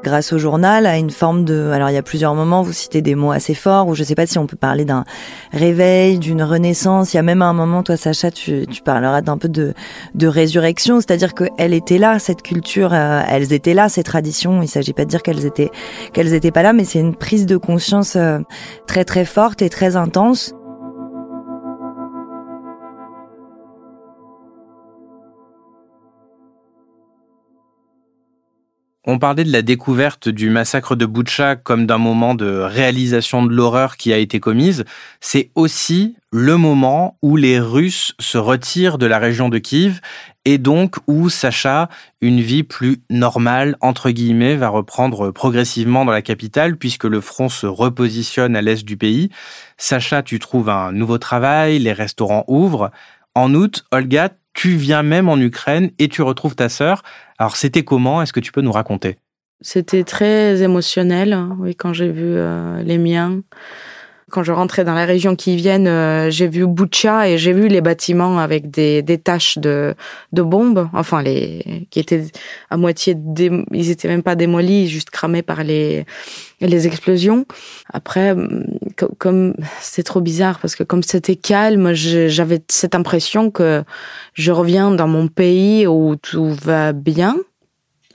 grâce 0.04 0.34
au 0.34 0.38
journal 0.38 0.86
à 0.86 0.98
une 0.98 1.10
forme 1.10 1.46
de 1.46 1.72
alors 1.72 1.89
il 1.89 1.94
y 1.94 1.98
a 1.98 2.04
plusieurs 2.04 2.36
moments 2.36 2.62
vous 2.62 2.74
citez 2.74 3.02
des 3.02 3.15
mots 3.15 3.32
assez 3.32 3.54
forts 3.54 3.88
ou 3.88 3.96
je 3.96 4.04
sais 4.04 4.15
pas 4.15 4.26
si 4.26 4.38
on 4.38 4.48
peut 4.48 4.58
parler 4.58 4.86
d'un 4.86 5.06
réveil 5.52 6.20
d'une 6.20 6.44
renaissance. 6.44 7.13
Il 7.13 7.17
y 7.17 7.20
a 7.20 7.24
même 7.24 7.41
un 7.41 7.54
moment 7.54 7.84
toi 7.84 7.98
Sacha 7.98 8.32
tu, 8.32 8.65
tu 8.67 8.82
parleras 8.82 9.22
d'un 9.22 9.38
peu 9.38 9.50
de 9.50 9.74
de 10.15 10.28
résurrection 10.28 10.98
c'est-à-dire 10.98 11.34
que 11.34 11.46
elle 11.58 11.74
était 11.74 11.98
là 11.98 12.20
cette 12.20 12.41
culture 12.41 12.94
euh, 12.94 13.22
elles 13.28 13.54
étaient 13.54 13.74
là 13.74 13.89
ces 13.89 14.04
traditions. 14.04 14.62
Il 14.62 14.67
s'agit 14.67 14.94
pas 14.94 15.06
de 15.06 15.10
dire 15.10 15.24
qu'elles 15.24 15.46
étaient 15.46 15.72
qu'elles 16.13 16.34
étaient 16.34 16.52
pas 16.52 16.63
là 16.63 16.74
mais 16.74 16.86
c'est 16.86 17.00
une 17.00 17.15
prise 17.15 17.46
de 17.46 17.58
conscience 17.58 18.15
euh, 18.15 18.39
très 18.88 19.06
très 19.06 19.26
forte 19.26 19.62
et 19.62 19.70
très 19.70 19.96
intense 19.96 20.54
On 29.08 29.18
parlait 29.18 29.44
de 29.44 29.52
la 29.52 29.64
découverte 29.64 30.30
du 30.30 30.52
massacre 30.52 30.96
de 30.96 31.08
Boutcha 31.08 31.56
comme 31.56 31.88
d'un 31.88 31.98
moment 31.98 32.36
de 32.36 32.60
réalisation 32.60 33.44
de 33.44 33.52
l'horreur 33.52 33.98
qui 33.98 34.14
a 34.14 34.18
été 34.18 34.40
commise. 34.40 34.86
C'est 35.20 35.50
aussi 35.56 36.16
le 36.32 36.56
moment 36.56 37.18
où 37.24 37.36
les 37.36 37.60
Russes 37.60 38.14
se 38.20 38.38
retirent 38.38 39.00
de 39.00 39.08
la 39.08 39.18
région 39.18 39.50
de 39.50 39.58
Kiev 39.58 40.02
et 40.46 40.60
donc 40.60 40.98
où 41.08 41.30
Sacha, 41.30 41.90
une 42.22 42.42
vie 42.42 42.62
plus 42.62 43.02
normale, 43.10 43.76
entre 43.82 44.12
guillemets, 44.12 44.56
va 44.56 44.70
reprendre 44.70 45.32
progressivement 45.32 46.06
dans 46.06 46.12
la 46.12 46.22
capitale 46.22 46.78
puisque 46.78 47.06
le 47.06 47.22
front 47.22 47.50
se 47.50 47.66
repositionne 47.66 48.56
à 48.56 48.62
l'est 48.62 48.86
du 48.86 48.98
pays. 48.98 49.32
Sacha, 49.78 50.22
tu 50.22 50.38
trouves 50.38 50.70
un 50.70 50.92
nouveau 50.92 51.18
travail, 51.18 51.80
les 51.80 51.94
restaurants 51.94 52.46
ouvrent. 52.48 52.92
En 53.34 53.56
août, 53.56 53.84
Olga, 53.92 54.30
tu 54.54 54.76
viens 54.76 55.04
même 55.04 55.30
en 55.30 55.38
Ukraine 55.38 55.92
et 56.00 56.08
tu 56.08 56.22
retrouves 56.22 56.56
ta 56.56 56.70
sœur. 56.70 57.04
Alors 57.38 57.56
c'était 57.56 57.84
comment? 57.84 58.22
Est-ce 58.22 58.34
que 58.34 58.40
tu 58.40 58.52
peux 58.52 58.62
nous 58.62 58.72
raconter? 58.72 59.18
C'était 59.62 60.04
très 60.04 60.64
émotionnel, 60.64 61.38
oui, 61.60 61.76
quand 61.76 61.94
j'ai 61.94 62.12
vu 62.12 62.24
euh, 62.26 62.82
les 62.82 62.98
miens. 62.98 63.42
Quand 64.32 64.44
je 64.44 64.52
rentrais 64.52 64.84
dans 64.84 64.94
la 64.94 65.06
région 65.06 65.36
qui 65.36 65.56
viennent, 65.56 65.88
euh, 65.88 66.30
j'ai 66.30 66.48
vu 66.48 66.65
Boucha 66.65 67.30
et 67.30 67.38
j'ai 67.38 67.54
vu 67.54 67.67
les 67.67 67.82
bâtiments 67.82 68.39
avec 68.39 68.72
des, 68.72 69.02
des 69.02 69.17
taches 69.17 69.58
de, 69.58 69.94
de 70.32 70.41
bombes, 70.41 70.88
enfin 70.94 71.22
les 71.22 71.88
qui 71.89 72.00
étaient 72.00 72.26
à 72.70 72.78
moitié, 72.78 73.15
ils 73.72 73.89
étaient 73.91 74.08
même 74.08 74.24
pas 74.24 74.36
démolis, 74.36 74.88
juste 74.88 75.10
cramés 75.10 75.41
par 75.41 75.63
les 75.63 76.06
les 76.62 76.88
explosions. 76.88 77.46
Après, 77.91 78.36
comme 79.17 79.56
c'est 79.82 80.04
trop 80.04 80.22
bizarre 80.22 80.60
parce 80.60 80.76
que 80.76 80.84
comme 80.84 81.04
c'était 81.04 81.36
calme, 81.36 81.94
j'avais 81.94 82.62
cette 82.70 82.96
impression 82.96 83.52
que 83.52 83.84
je 84.34 84.52
reviens 84.52 84.91
dans 84.91 85.08
mon 85.08 85.28
pays 85.28 85.88
où 85.88 86.15
tout 86.15 86.54
va 86.63 86.94
bien 86.94 87.36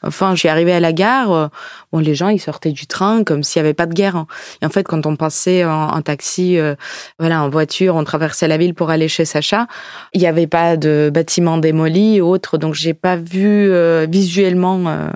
Enfin, 0.02 0.34
je 0.34 0.40
suis 0.40 0.48
arrivée 0.48 0.72
à 0.72 0.80
la 0.80 0.92
gare, 0.92 1.32
euh, 1.32 1.48
bon, 1.92 1.98
les 1.98 2.14
gens, 2.14 2.28
ils 2.28 2.40
sortaient 2.40 2.72
du 2.72 2.86
train 2.86 3.24
comme 3.24 3.42
s'il 3.42 3.60
n'y 3.60 3.66
avait 3.66 3.74
pas 3.74 3.86
de 3.86 3.94
guerre. 3.94 4.16
Hein. 4.16 4.26
Et 4.62 4.66
en 4.66 4.68
fait, 4.68 4.84
quand 4.84 5.06
on 5.06 5.16
passait 5.16 5.64
en, 5.64 6.00
taxi, 6.02 6.58
euh, 6.58 6.74
voilà, 7.18 7.42
en 7.42 7.48
voiture, 7.48 7.94
on 7.96 8.04
traversait 8.04 8.48
la 8.48 8.56
ville 8.56 8.74
pour 8.74 8.90
aller 8.90 9.08
chez 9.08 9.24
Sacha, 9.24 9.66
il 10.12 10.20
n'y 10.20 10.26
avait 10.26 10.46
pas 10.46 10.76
de 10.76 11.10
bâtiment 11.12 11.58
démoli 11.58 12.20
ou 12.20 12.26
autre, 12.26 12.58
donc 12.58 12.74
j'ai 12.74 12.94
pas 12.94 13.16
vu 13.16 13.70
euh, 13.70 14.06
visuellement 14.08 15.10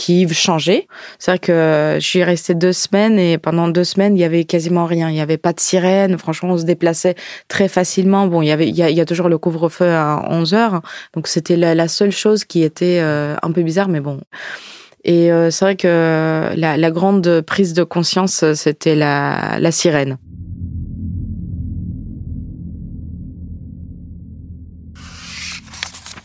Kiev 0.00 0.32
changer. 0.32 0.88
C'est 1.18 1.32
vrai 1.32 1.38
que 1.38 1.98
je 2.00 2.06
suis 2.06 2.24
restée 2.24 2.54
deux 2.54 2.72
semaines 2.72 3.18
et 3.18 3.36
pendant 3.36 3.68
deux 3.68 3.84
semaines, 3.84 4.16
il 4.16 4.20
y 4.20 4.24
avait 4.24 4.44
quasiment 4.44 4.86
rien. 4.86 5.10
Il 5.10 5.12
n'y 5.12 5.20
avait 5.20 5.36
pas 5.36 5.52
de 5.52 5.60
sirène. 5.60 6.16
Franchement, 6.16 6.50
on 6.54 6.58
se 6.58 6.64
déplaçait 6.64 7.16
très 7.48 7.68
facilement. 7.68 8.26
Bon, 8.26 8.40
il 8.40 8.46
y 8.46 8.50
avait, 8.50 8.68
il 8.68 8.76
y 8.76 9.00
a, 9.00 9.04
toujours 9.04 9.28
le 9.28 9.36
couvre-feu 9.36 9.90
à 9.90 10.24
11 10.30 10.54
heures. 10.54 10.80
Donc 11.14 11.28
c'était 11.28 11.56
la, 11.56 11.74
la, 11.74 11.88
seule 11.88 12.12
chose 12.12 12.44
qui 12.44 12.62
était 12.62 13.00
un 13.00 13.52
peu 13.52 13.62
bizarre, 13.62 13.88
mais 13.88 14.00
bon, 14.00 14.20
et 15.04 15.32
euh, 15.32 15.50
c'est 15.50 15.64
vrai 15.64 15.76
que 15.76 16.52
la, 16.54 16.90
grande 16.90 17.42
prise 17.42 17.72
de 17.72 17.84
conscience, 17.84 18.44
c'était 18.54 18.94
la 18.94 19.70
sirène. 19.70 20.18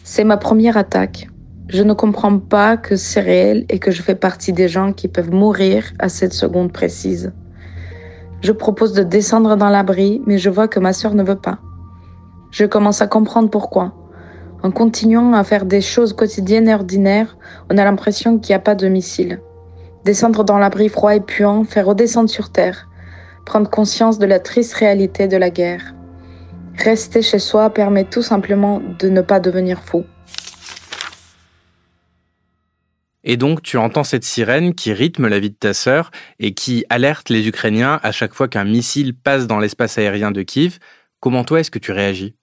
C'est 0.04 0.24
ma 0.24 0.38
première 0.38 0.78
attaque. 0.78 1.28
Je 1.68 1.82
ne 1.82 1.94
comprends 1.94 2.38
pas 2.38 2.78
que 2.78 2.96
c'est 2.96 3.22
réel 3.22 3.66
et 3.70 3.80
que 3.80 3.90
je 3.90 4.04
fais 4.04 4.14
partie 4.14 4.54
des 4.54 4.68
gens 4.68 4.94
qui 4.94 5.08
peuvent 5.08 5.32
mourir 5.32 5.92
à 5.98 6.10
cette 6.10 6.34
seconde 6.34 6.72
précise. 6.72 7.34
Je 8.42 8.52
propose 8.52 8.94
de 8.94 9.02
descendre 9.02 9.56
dans 9.56 9.70
l'abri, 9.70 10.22
mais 10.28 10.38
je 10.38 10.52
vois 10.52 10.68
que 10.68 10.80
ma 10.80 10.94
sœur 10.94 11.16
ne 11.16 11.24
veut 11.24 11.38
pas. 11.38 11.58
Je 12.52 12.66
commence 12.66 13.02
à 13.02 13.08
comprendre 13.08 13.50
pourquoi. 13.50 13.96
En 14.62 14.70
continuant 14.70 15.34
à 15.34 15.44
faire 15.44 15.66
des 15.66 15.82
choses 15.82 16.14
quotidiennes 16.14 16.70
et 16.70 16.74
ordinaires, 16.76 17.36
on 17.72 17.78
a 17.80 17.84
l'impression 17.84 18.38
qu'il 18.38 18.54
n'y 18.54 18.58
a 18.58 18.60
pas 18.60 18.76
de 18.76 18.88
missile. 18.88 19.42
Descendre 20.04 20.44
dans 20.44 20.60
l'abri 20.60 20.88
froid 20.88 21.16
et 21.16 21.20
puant, 21.20 21.64
faire 21.64 21.88
redescendre 21.88 22.30
sur 22.30 22.52
terre, 22.52 22.88
prendre 23.44 23.72
conscience 23.72 24.20
de 24.20 24.28
la 24.28 24.38
triste 24.38 24.76
réalité 24.76 25.28
de 25.28 25.38
la 25.38 25.50
guerre. 25.50 25.96
Rester 26.78 27.24
chez 27.24 27.40
soi 27.40 27.72
permet 27.72 28.04
tout 28.04 28.22
simplement 28.22 28.82
de 29.00 29.10
ne 29.10 29.22
pas 29.22 29.40
devenir 29.40 29.82
fou. 29.82 30.04
Et 33.26 33.38
donc, 33.38 33.64
tu 33.64 33.78
entends 33.78 34.04
cette 34.04 34.24
sirène 34.24 34.76
qui 34.76 34.94
rythme 34.94 35.28
la 35.28 35.40
vie 35.40 35.50
de 35.50 35.56
ta 35.56 35.74
sœur 35.74 36.12
et 36.40 36.54
qui 36.54 36.86
alerte 36.90 37.30
les 37.30 37.48
Ukrainiens 37.48 38.00
à 38.04 38.12
chaque 38.12 38.36
fois 38.36 38.48
qu'un 38.48 38.64
missile 38.64 39.16
passe 39.16 39.48
dans 39.48 39.58
l'espace 39.58 39.98
aérien 39.98 40.32
de 40.32 40.44
Kiev. 40.44 40.78
Comment 41.20 41.44
toi 41.44 41.60
est-ce 41.60 41.72
que 41.72 41.80
tu 41.80 41.92
réagis? 41.92 42.36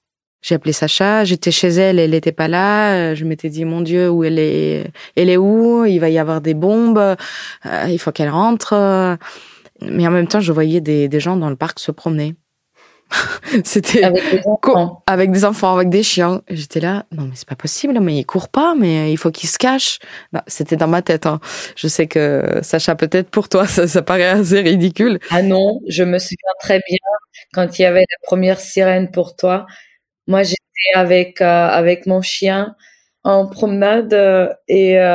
J'ai 0.42 0.57
appelé 0.57 0.73
Sacha, 0.73 1.23
j'étais 1.23 1.53
chez 1.53 1.68
elle, 1.68 2.01
elle 2.01 2.11
n'était 2.11 2.33
pas 2.33 2.49
là. 2.49 3.14
Je 3.14 3.25
m'étais 3.25 3.49
dit, 3.49 3.64
mon 3.64 3.81
Dieu, 3.81 4.11
où 4.11 4.25
elle 4.25 4.40
est 4.40 4.90
Elle 5.14 5.31
est 5.31 5.37
où? 5.37 5.85
Il 5.85 6.01
va 6.01 6.11
y 6.11 6.18
avoir 6.18 6.40
des 6.40 6.55
bombes. 6.55 6.99
Euh, 6.99 7.16
il 7.88 7.99
faut 8.01 8.11
qu'elle 8.11 8.31
rentre. 8.31 8.75
Mais 9.81 10.07
en 10.07 10.11
même 10.11 10.27
temps, 10.27 10.40
je 10.40 10.53
voyais 10.53 10.81
des, 10.81 11.09
des 11.09 11.21
gens 11.21 11.37
dans 11.37 11.49
le 11.49 11.57
parc 11.57 11.79
se 11.79 11.92
promener. 11.92 12.35
C'était 13.64 14.05
avec 14.05 14.22
des 14.31 14.42
enfants, 14.46 15.03
avec 15.07 15.31
des 15.31 15.44
enfants, 15.44 15.75
avec 15.75 15.88
des 15.88 16.03
chiens. 16.03 16.42
J'étais 16.48 16.81
là, 16.81 17.05
non 17.12 17.25
mais 17.25 17.35
c'est 17.35 17.48
pas 17.48 17.57
possible, 17.57 17.98
mais 18.01 18.16
il 18.16 18.25
court 18.25 18.48
pas, 18.48 18.75
mais 18.75 19.12
il 19.12 19.16
faut 19.16 19.31
qu'il 19.31 19.48
se 19.48 19.59
cache. 19.59 19.98
C'était 20.46 20.77
dans 20.77 20.88
ma 20.88 21.03
tête. 21.03 21.27
Hein. 21.27 21.40
Je 21.77 21.88
sais 21.88 22.07
que 22.07 22.61
Sacha, 22.62 22.94
peut-être 22.94 23.31
pour 23.31 23.48
toi, 23.48 23.66
ça, 23.68 23.87
ça 23.87 24.03
paraît 24.03 24.29
assez 24.29 24.61
ridicule. 24.61 25.18
Ah 25.31 25.42
non, 25.42 25.81
je 25.88 26.05
me 26.05 26.18
souviens 26.18 26.37
très 26.61 26.81
bien 26.88 26.98
quand 27.53 27.79
il 27.79 27.83
y 27.83 27.85
avait 27.85 28.01
la 28.01 28.27
première 28.27 28.61
sirène 28.61 29.11
pour 29.11 29.37
toi. 29.37 29.66
Moi, 30.27 30.42
j'étais 30.42 30.59
avec 30.94 31.40
euh, 31.40 31.44
avec 31.68 32.07
mon 32.07 32.22
chien 32.22 32.77
en 33.25 33.46
promenade 33.48 34.14
euh, 34.14 34.53
et 34.68 34.98
euh, 34.98 35.14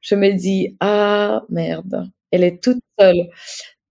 je 0.00 0.14
me 0.14 0.32
dis 0.32 0.76
ah 0.80 1.42
merde, 1.48 2.10
elle 2.30 2.44
est 2.44 2.62
toute 2.62 2.80
seule. 2.98 3.28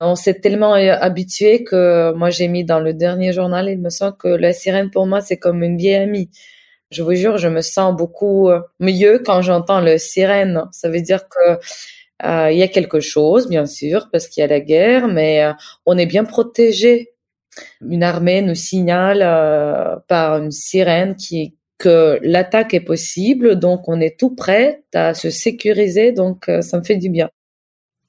On 0.02 0.16
s'est 0.16 0.40
tellement 0.42 0.74
habitué 0.74 1.64
que 1.64 2.12
moi 2.14 2.30
j'ai 2.30 2.48
mis 2.50 2.66
dans 2.66 2.80
le 2.80 2.94
dernier 2.94 3.32
journal, 3.34 3.70
il 3.70 3.80
me 3.80 3.90
semble 3.90 4.18
que 4.18 4.28
la 4.28 4.52
sirène 4.54 4.92
pour 4.92 5.08
moi 5.08 5.22
c'est 5.22 5.38
comme 5.38 5.64
une 5.64 5.78
vieille 5.78 5.96
amie. 5.96 6.30
Je 6.92 7.04
vous 7.04 7.16
jure, 7.16 7.38
je 7.38 7.48
me 7.48 7.62
sens 7.62 7.96
beaucoup 7.96 8.50
mieux 8.80 9.20
quand 9.26 9.42
j'entends 9.42 9.82
le 9.82 9.98
sirène. 9.98 10.64
Ça 10.72 10.90
veut 10.90 11.02
dire 11.02 11.28
que 11.30 11.60
il 12.52 12.58
y 12.58 12.64
a 12.64 12.68
quelque 12.70 13.00
chose, 13.02 13.48
bien 13.50 13.66
sûr, 13.66 14.10
parce 14.12 14.28
qu'il 14.28 14.42
y 14.42 14.44
a 14.46 14.48
la 14.48 14.60
guerre, 14.62 15.08
mais 15.08 15.44
on 15.86 15.98
est 15.98 16.06
bien 16.06 16.24
protégé 16.26 17.14
Une 17.82 18.04
armée 18.04 18.42
nous 18.42 18.56
signale 18.56 19.20
par 20.08 20.38
une 20.44 20.52
sirène 20.52 21.16
qui 21.16 21.56
que 21.78 22.20
l'attaque 22.24 22.74
est 22.74 22.82
possible, 22.82 23.58
donc 23.60 23.90
on 23.90 24.00
est 24.02 24.18
tout 24.20 24.36
prêt 24.36 24.84
à 24.94 25.14
se 25.14 25.30
sécuriser, 25.30 26.12
donc 26.14 26.50
ça 26.62 26.80
me 26.80 26.84
fait 26.84 26.98
du 26.98 27.10
bien. 27.10 27.30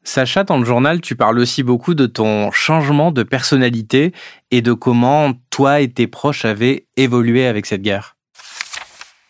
Sacha, 0.06 0.44
dans 0.44 0.56
le 0.56 0.64
journal, 0.64 1.00
tu 1.00 1.16
parles 1.16 1.38
aussi 1.40 1.64
beaucoup 1.64 1.94
de 1.94 2.06
ton 2.06 2.52
changement 2.52 3.10
de 3.10 3.24
personnalité 3.24 4.12
et 4.52 4.62
de 4.62 4.72
comment 4.72 5.32
toi 5.50 5.80
et 5.80 5.90
tes 5.90 6.06
proches 6.06 6.44
avaient 6.44 6.86
évolué 6.96 7.44
avec 7.44 7.66
cette 7.66 7.82
guerre. 7.82 8.16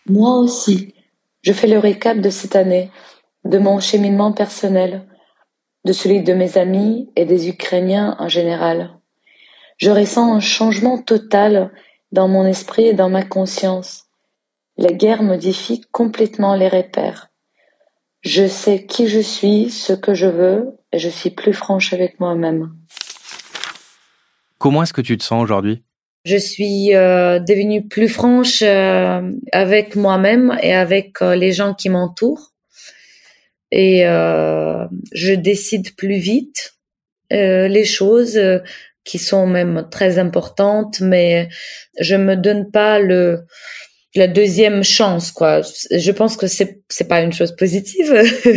Moi 0.06 0.36
aussi. 0.36 0.94
Je 1.40 1.52
fais 1.52 1.66
le 1.66 1.78
récap 1.78 2.18
de 2.18 2.28
cette 2.28 2.56
année, 2.56 2.90
de 3.44 3.56
mon 3.56 3.80
cheminement 3.80 4.32
personnel, 4.32 5.06
de 5.86 5.92
celui 5.92 6.20
de 6.22 6.34
mes 6.34 6.58
amis 6.58 7.08
et 7.16 7.24
des 7.24 7.48
Ukrainiens 7.48 8.14
en 8.18 8.28
général. 8.28 8.98
Je 9.78 9.90
ressens 9.90 10.34
un 10.34 10.40
changement 10.40 11.00
total 11.00 11.72
dans 12.12 12.28
mon 12.28 12.44
esprit 12.44 12.88
et 12.88 12.94
dans 12.94 13.08
ma 13.08 13.22
conscience. 13.22 14.04
La 14.76 14.92
guerre 14.92 15.22
modifie 15.22 15.80
complètement 15.90 16.54
les 16.54 16.68
repères. 16.68 17.28
Je 18.26 18.48
sais 18.48 18.86
qui 18.86 19.06
je 19.06 19.20
suis, 19.20 19.70
ce 19.70 19.92
que 19.92 20.12
je 20.12 20.26
veux, 20.26 20.76
et 20.92 20.98
je 20.98 21.08
suis 21.08 21.30
plus 21.30 21.52
franche 21.52 21.92
avec 21.92 22.18
moi-même. 22.18 22.72
Comment 24.58 24.82
est-ce 24.82 24.92
que 24.92 25.00
tu 25.00 25.16
te 25.16 25.22
sens 25.22 25.40
aujourd'hui? 25.40 25.84
Je 26.24 26.36
suis 26.36 26.92
euh, 26.92 27.38
devenue 27.38 27.86
plus 27.86 28.08
franche 28.08 28.62
euh, 28.62 29.30
avec 29.52 29.94
moi-même 29.94 30.58
et 30.60 30.74
avec 30.74 31.22
euh, 31.22 31.36
les 31.36 31.52
gens 31.52 31.72
qui 31.72 31.88
m'entourent. 31.88 32.52
Et 33.70 34.00
je 34.02 35.34
décide 35.34 35.94
plus 35.94 36.18
vite 36.18 36.74
les 37.30 37.84
choses 37.84 38.40
qui 39.04 39.18
sont 39.18 39.46
même 39.46 39.88
très 39.90 40.18
importantes, 40.18 41.00
mais 41.00 41.48
je 42.00 42.16
me 42.16 42.36
donne 42.36 42.70
pas 42.70 42.98
le 42.98 43.44
la 44.16 44.28
deuxième 44.28 44.82
chance 44.82 45.30
quoi. 45.30 45.60
Je 45.62 46.10
pense 46.10 46.36
que 46.36 46.46
c'est 46.46 46.80
c'est 46.88 47.08
pas 47.08 47.20
une 47.20 47.32
chose 47.32 47.54
positive 47.54 48.12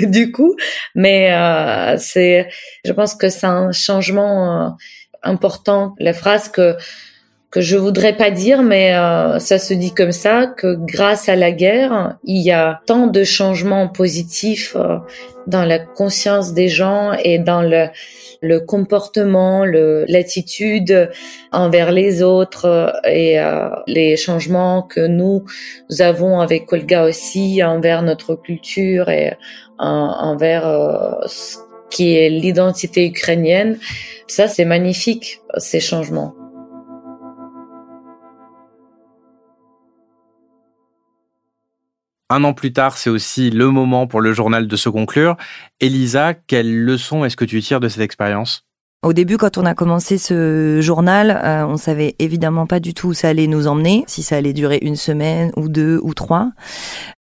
du 0.09 0.31
coup 0.31 0.55
mais 0.95 1.31
euh, 1.33 1.97
c'est 1.99 2.47
je 2.85 2.91
pense 2.91 3.15
que 3.15 3.29
c'est 3.29 3.47
un 3.47 3.71
changement 3.71 4.67
euh, 4.67 4.69
important. 5.23 5.95
La 5.99 6.13
phrase 6.13 6.49
que 6.49 6.75
que 7.51 7.61
je 7.61 7.77
voudrais 7.77 8.15
pas 8.15 8.29
dire, 8.29 8.61
mais 8.61 8.93
euh, 8.93 9.39
ça 9.39 9.57
se 9.57 9.73
dit 9.73 9.93
comme 9.93 10.11
ça, 10.11 10.45
que 10.45 10.75
grâce 10.75 11.29
à 11.29 11.35
la 11.35 11.51
guerre, 11.51 12.17
il 12.23 12.41
y 12.41 12.51
a 12.51 12.81
tant 12.85 13.07
de 13.07 13.23
changements 13.23 13.87
positifs 13.87 14.75
euh, 14.75 14.97
dans 15.47 15.65
la 15.65 15.79
conscience 15.79 16.53
des 16.53 16.67
gens 16.67 17.13
et 17.23 17.39
dans 17.39 17.63
le, 17.63 17.87
le 18.41 18.59
comportement, 18.59 19.65
l'attitude 19.65 21.09
envers 21.51 21.91
les 21.91 22.21
autres 22.21 22.65
euh, 22.65 22.91
et 23.05 23.39
les 23.87 24.15
changements 24.15 24.83
que 24.83 25.07
nous, 25.07 25.43
nous 25.89 26.01
avons 26.03 26.41
avec 26.41 26.71
Olga 26.71 27.05
aussi 27.05 27.63
envers 27.63 28.03
notre 28.03 28.35
culture 28.35 29.09
et 29.09 29.33
envers 29.79 31.21
ce 31.25 31.57
qui 31.89 32.15
est 32.15 32.29
l'identité 32.29 33.07
ukrainienne. 33.07 33.79
Ça, 34.27 34.47
c'est 34.47 34.65
magnifique, 34.65 35.41
ces 35.57 35.79
changements. 35.79 36.35
Un 42.29 42.43
an 42.43 42.53
plus 42.53 42.71
tard, 42.71 42.97
c'est 42.97 43.09
aussi 43.09 43.49
le 43.49 43.69
moment 43.69 44.05
pour 44.05 44.21
le 44.21 44.33
journal 44.33 44.67
de 44.67 44.75
se 44.75 44.89
conclure. 44.89 45.35
Elisa, 45.79 46.35
quelle 46.35 46.83
leçon 46.83 47.25
est-ce 47.25 47.35
que 47.35 47.45
tu 47.45 47.61
tires 47.61 47.79
de 47.79 47.89
cette 47.89 48.01
expérience? 48.01 48.65
Au 49.01 49.13
début, 49.13 49.37
quand 49.37 49.57
on 49.57 49.65
a 49.65 49.73
commencé 49.73 50.17
ce 50.17 50.81
journal, 50.81 51.39
euh, 51.41 51.65
on 51.65 51.77
savait 51.77 52.15
évidemment 52.19 52.67
pas 52.67 52.81
du 52.81 52.93
tout 52.93 53.07
où 53.07 53.13
ça 53.13 53.29
allait 53.29 53.47
nous 53.47 53.65
emmener, 53.65 54.03
si 54.07 54.23
ça 54.23 54.35
allait 54.35 54.51
durer 54.51 54.77
une 54.81 54.97
semaine 54.97 55.53
ou 55.55 55.69
deux 55.69 56.01
ou 56.03 56.13
trois. 56.13 56.51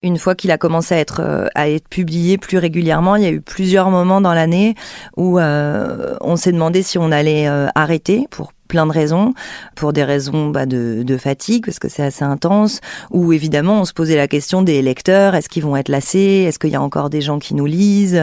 Une 0.01 0.17
fois 0.17 0.33
qu'il 0.33 0.49
a 0.49 0.57
commencé 0.57 0.95
à 0.95 0.97
être 0.97 1.21
euh, 1.21 1.77
publié 1.91 2.39
plus 2.39 2.57
régulièrement, 2.57 3.15
il 3.15 3.23
y 3.23 3.27
a 3.27 3.31
eu 3.31 3.41
plusieurs 3.41 3.91
moments 3.91 4.21
dans 4.21 4.33
l'année 4.33 4.73
où 5.17 5.37
euh, 5.37 6.15
on 6.21 6.35
s'est 6.35 6.51
demandé 6.51 6.81
si 6.81 6.97
on 6.97 7.11
allait 7.11 7.47
arrêter 7.75 8.25
pour 8.31 8.53
plein 8.67 8.85
de 8.85 8.91
raisons, 8.91 9.33
pour 9.75 9.93
des 9.93 10.03
raisons 10.03 10.49
bah, 10.49 10.65
de, 10.65 11.03
de, 11.03 11.17
fatigue, 11.17 11.65
parce 11.65 11.79
que 11.79 11.89
c'est 11.89 12.03
assez 12.03 12.23
intense, 12.23 12.81
ou 13.11 13.33
évidemment 13.33 13.81
on 13.81 13.85
se 13.85 13.93
posait 13.93 14.15
la 14.15 14.27
question 14.27 14.61
des 14.61 14.81
lecteurs, 14.81 15.35
est-ce 15.35 15.49
qu'ils 15.49 15.63
vont 15.63 15.75
être 15.75 15.89
lassés, 15.89 16.45
est-ce 16.47 16.59
qu'il 16.59 16.69
y 16.69 16.75
a 16.75 16.81
encore 16.81 17.09
des 17.09 17.21
gens 17.21 17.39
qui 17.39 17.55
nous 17.55 17.65
lisent? 17.65 18.21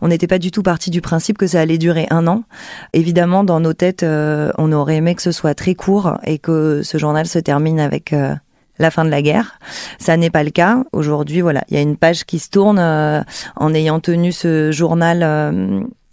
On 0.00 0.08
n'était 0.08 0.26
pas 0.26 0.38
du 0.38 0.50
tout 0.50 0.62
parti 0.62 0.90
du 0.90 1.00
principe 1.00 1.38
que 1.38 1.46
ça 1.46 1.60
allait 1.60 1.78
durer 1.78 2.06
un 2.10 2.26
an. 2.26 2.44
Évidemment, 2.92 3.44
dans 3.44 3.60
nos 3.60 3.72
têtes, 3.72 4.02
euh, 4.02 4.50
on 4.58 4.72
aurait 4.72 4.96
aimé 4.96 5.14
que 5.14 5.22
ce 5.22 5.32
soit 5.32 5.54
très 5.54 5.74
court 5.74 6.18
et 6.24 6.38
que 6.38 6.82
ce 6.82 6.98
journal 6.98 7.26
se 7.26 7.38
termine 7.38 7.80
avec... 7.80 8.12
Euh, 8.12 8.34
la 8.78 8.90
fin 8.90 9.06
de 9.06 9.10
la 9.10 9.22
guerre. 9.22 9.58
Ça 9.98 10.18
n'est 10.18 10.28
pas 10.28 10.44
le 10.44 10.50
cas. 10.50 10.84
Aujourd'hui, 10.92 11.40
voilà, 11.40 11.64
il 11.70 11.76
y 11.76 11.78
a 11.78 11.80
une 11.80 11.96
page 11.96 12.24
qui 12.24 12.38
se 12.38 12.50
tourne 12.50 12.78
euh, 12.78 13.22
en 13.56 13.72
ayant 13.72 14.00
tenu 14.00 14.32
ce 14.32 14.70
journal 14.70 15.22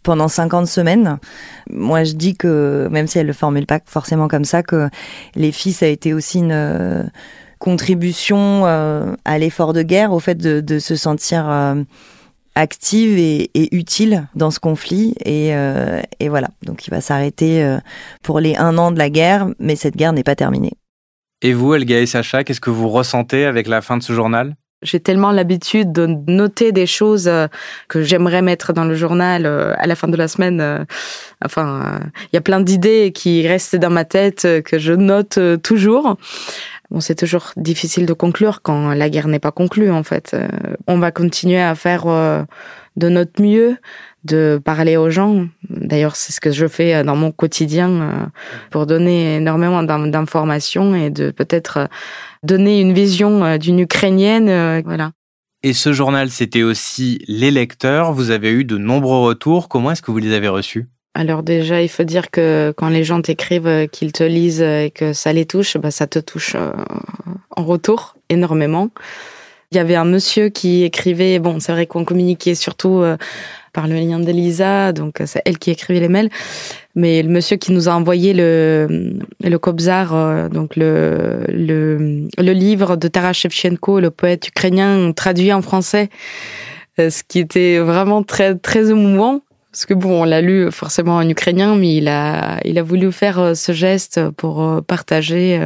pendant 0.04 0.28
50 0.28 0.68
semaines. 0.68 1.18
Moi, 1.70 2.04
je 2.04 2.14
dis 2.14 2.36
que, 2.36 2.88
même 2.92 3.08
si 3.08 3.20
elle 3.20 3.28
le 3.28 3.34
formule 3.34 3.66
pas 3.66 3.80
forcément 3.86 4.28
comme 4.28 4.46
ça, 4.46 4.62
que 4.62 4.90
les 5.36 5.52
filles, 5.52 5.74
ça 5.74 5.86
a 5.86 5.90
été 5.90 6.14
aussi 6.14 6.40
une 6.40 6.52
euh, 6.52 7.04
contribution 7.60 8.66
euh, 8.66 9.16
à 9.26 9.38
l'effort 9.38 9.74
de 9.74 9.82
guerre, 9.82 10.12
au 10.12 10.20
fait 10.20 10.36
de, 10.36 10.80
se 10.80 10.96
sentir 10.96 11.50
euh, 11.50 11.82
active 12.56 13.18
et, 13.18 13.50
utile 13.76 14.28
dans 14.36 14.52
ce 14.52 14.60
conflit. 14.60 15.16
Et, 15.26 15.50
et 16.20 16.30
voilà, 16.30 16.50
donc 16.64 16.86
il 16.86 16.92
va 16.92 17.02
s'arrêter 17.02 17.78
pour 18.22 18.40
les 18.40 18.56
un 18.56 18.78
an 18.78 18.92
de 18.92 19.00
la 19.00 19.10
guerre, 19.10 19.48
mais 19.60 19.76
cette 19.76 19.96
guerre 19.96 20.14
n'est 20.14 20.24
pas 20.24 20.36
terminée. 20.36 20.74
Et 21.42 21.52
vous, 21.54 21.74
Elga 21.74 22.00
et 22.00 22.06
Sacha, 22.06 22.44
qu'est-ce 22.44 22.62
que 22.62 22.70
vous 22.70 22.90
ressentez 22.90 23.46
avec 23.46 23.68
la 23.68 23.82
fin 23.82 23.98
de 23.98 24.04
ce 24.04 24.14
journal? 24.14 24.56
J'ai 24.84 25.00
tellement 25.00 25.32
l'habitude 25.32 25.92
de 25.92 26.06
noter 26.28 26.72
des 26.72 26.86
choses 26.86 27.28
euh, 27.28 27.48
que 27.88 28.04
j'aimerais 28.04 28.42
mettre 28.42 28.74
dans 28.74 28.86
le 28.86 28.96
journal 28.96 29.46
euh, 29.46 29.74
à 29.78 29.88
la 29.88 29.96
fin 29.96 30.08
de 30.08 30.18
la 30.18 30.28
semaine. 30.28 30.62
Euh, 30.62 30.84
enfin, 31.44 32.00
il 32.32 32.36
y 32.36 32.38
a 32.38 32.42
plein 32.42 32.60
d'idées 32.60 33.12
qui 33.14 33.48
restent 33.48 33.76
dans 33.76 33.90
ma 33.90 34.06
tête 34.06 34.48
que 34.64 34.78
je 34.78 34.94
note 34.94 35.40
toujours. 35.64 36.18
Bon, 36.92 37.00
c'est 37.00 37.16
toujours 37.16 37.52
difficile 37.58 38.06
de 38.06 38.14
conclure 38.14 38.62
quand 38.62 38.94
la 38.94 39.10
guerre 39.10 39.28
n'est 39.28 39.40
pas 39.40 39.52
conclue, 39.52 39.92
en 39.92 40.04
fait. 40.04 40.36
On 40.88 41.00
va 41.00 41.12
continuer 41.12 41.62
à 41.62 41.74
faire 41.76 42.06
de 42.06 43.10
notre 43.10 43.42
mieux, 43.42 43.78
de 44.24 44.62
parler 44.64 44.98
aux 44.98 45.10
gens. 45.10 45.48
D'ailleurs, 45.70 46.16
c'est 46.16 46.32
ce 46.32 46.40
que 46.40 46.52
je 46.52 46.68
fais 46.68 47.04
dans 47.04 47.16
mon 47.16 47.32
quotidien 47.32 48.32
pour 48.72 48.86
donner 48.86 49.38
énormément 49.38 49.84
d'informations 49.84 50.96
et 50.96 51.10
de 51.10 51.32
peut-être 51.32 51.90
donner 52.44 52.82
une 52.82 52.94
vision 52.94 53.44
euh, 53.44 53.58
d'une 53.58 53.80
Ukrainienne. 53.80 54.50
Euh, 54.50 54.82
voilà. 54.86 55.12
Et 55.64 55.74
ce 55.74 55.94
journal, 55.94 56.30
c'était 56.30 56.64
aussi 56.64 57.24
les 57.28 57.50
lecteurs. 57.50 58.12
Vous 58.12 58.32
avez 58.32 58.52
eu 58.52 58.66
de 58.66 58.78
nombreux 58.78 59.22
retours. 59.22 59.70
Comment 59.70 59.92
est-ce 59.92 60.02
que 60.02 60.12
vous 60.12 60.18
les 60.18 60.34
avez 60.34 60.50
reçus? 60.50 60.88
Alors 61.16 61.44
déjà, 61.44 61.82
il 61.82 61.90
faut 61.90 62.04
dire 62.04 62.32
que 62.32 62.74
quand 62.76 62.90
les 62.90 63.04
gens 63.04 63.22
t'écrivent 63.22 63.68
euh, 63.68 63.88
qu'ils 63.88 64.12
te 64.12 64.24
lisent 64.24 64.62
et 64.62 64.92
que 64.94 65.14
ça 65.14 65.32
les 65.32 65.46
touche, 65.46 65.78
bah 65.78 65.92
ça 65.92 66.06
te 66.06 66.20
touche 66.20 66.56
en 67.56 67.64
retour 67.64 68.16
énormément. 68.30 68.90
Il 69.72 69.78
y 69.78 69.80
avait 69.80 69.96
un 69.96 70.06
monsieur 70.06 70.50
qui 70.50 70.84
écrivait, 70.84 71.40
bon, 71.40 71.60
c'est 71.60 71.72
vrai 71.72 71.88
qu'on 71.88 72.06
communiquait 72.06 72.54
surtout 72.54 73.04
par 73.74 73.88
le 73.88 73.96
lien 73.96 74.20
d'Elisa, 74.20 74.94
donc 74.94 75.22
c'est 75.26 75.42
elle 75.46 75.58
qui 75.58 75.72
écrivait 75.72 76.00
les 76.00 76.08
mails. 76.08 76.30
Mais 76.96 77.24
le 77.24 77.30
monsieur 77.30 77.58
qui 77.58 77.72
nous 77.72 77.90
a 77.90 77.94
envoyé 77.94 78.34
le 78.34 79.18
le 79.44 79.58
Kobzar, 79.58 80.16
euh, 80.16 80.48
donc 80.48 80.76
le, 80.76 81.44
le 81.50 82.28
le 82.38 82.54
livre 82.54 82.96
de 82.96 83.08
Taras 83.08 83.34
Shevchenko, 83.34 84.00
le 84.00 84.12
poète 84.12 84.48
ukrainien 84.48 85.12
traduit 85.12 85.52
en 85.52 85.64
français, 85.64 86.10
euh, 87.00 87.10
ce 87.10 87.24
qui 87.28 87.40
était 87.40 87.80
vraiment 87.80 88.22
très 88.24 88.56
très 88.56 88.92
émouvant. 88.92 89.42
Parce 89.72 89.88
que 89.88 89.96
bon, 89.96 90.22
on 90.22 90.24
l'a 90.24 90.40
lu 90.40 90.72
forcément 90.72 91.16
en 91.16 91.28
ukrainien, 91.28 91.76
mais 91.76 91.96
il 91.96 92.08
a, 92.08 92.60
il 92.64 92.78
a 92.78 92.84
voulu 92.84 93.12
faire 93.12 93.40
euh, 93.40 93.54
ce 93.56 93.72
geste 93.72 94.30
pour 94.38 94.84
partager 94.86 95.60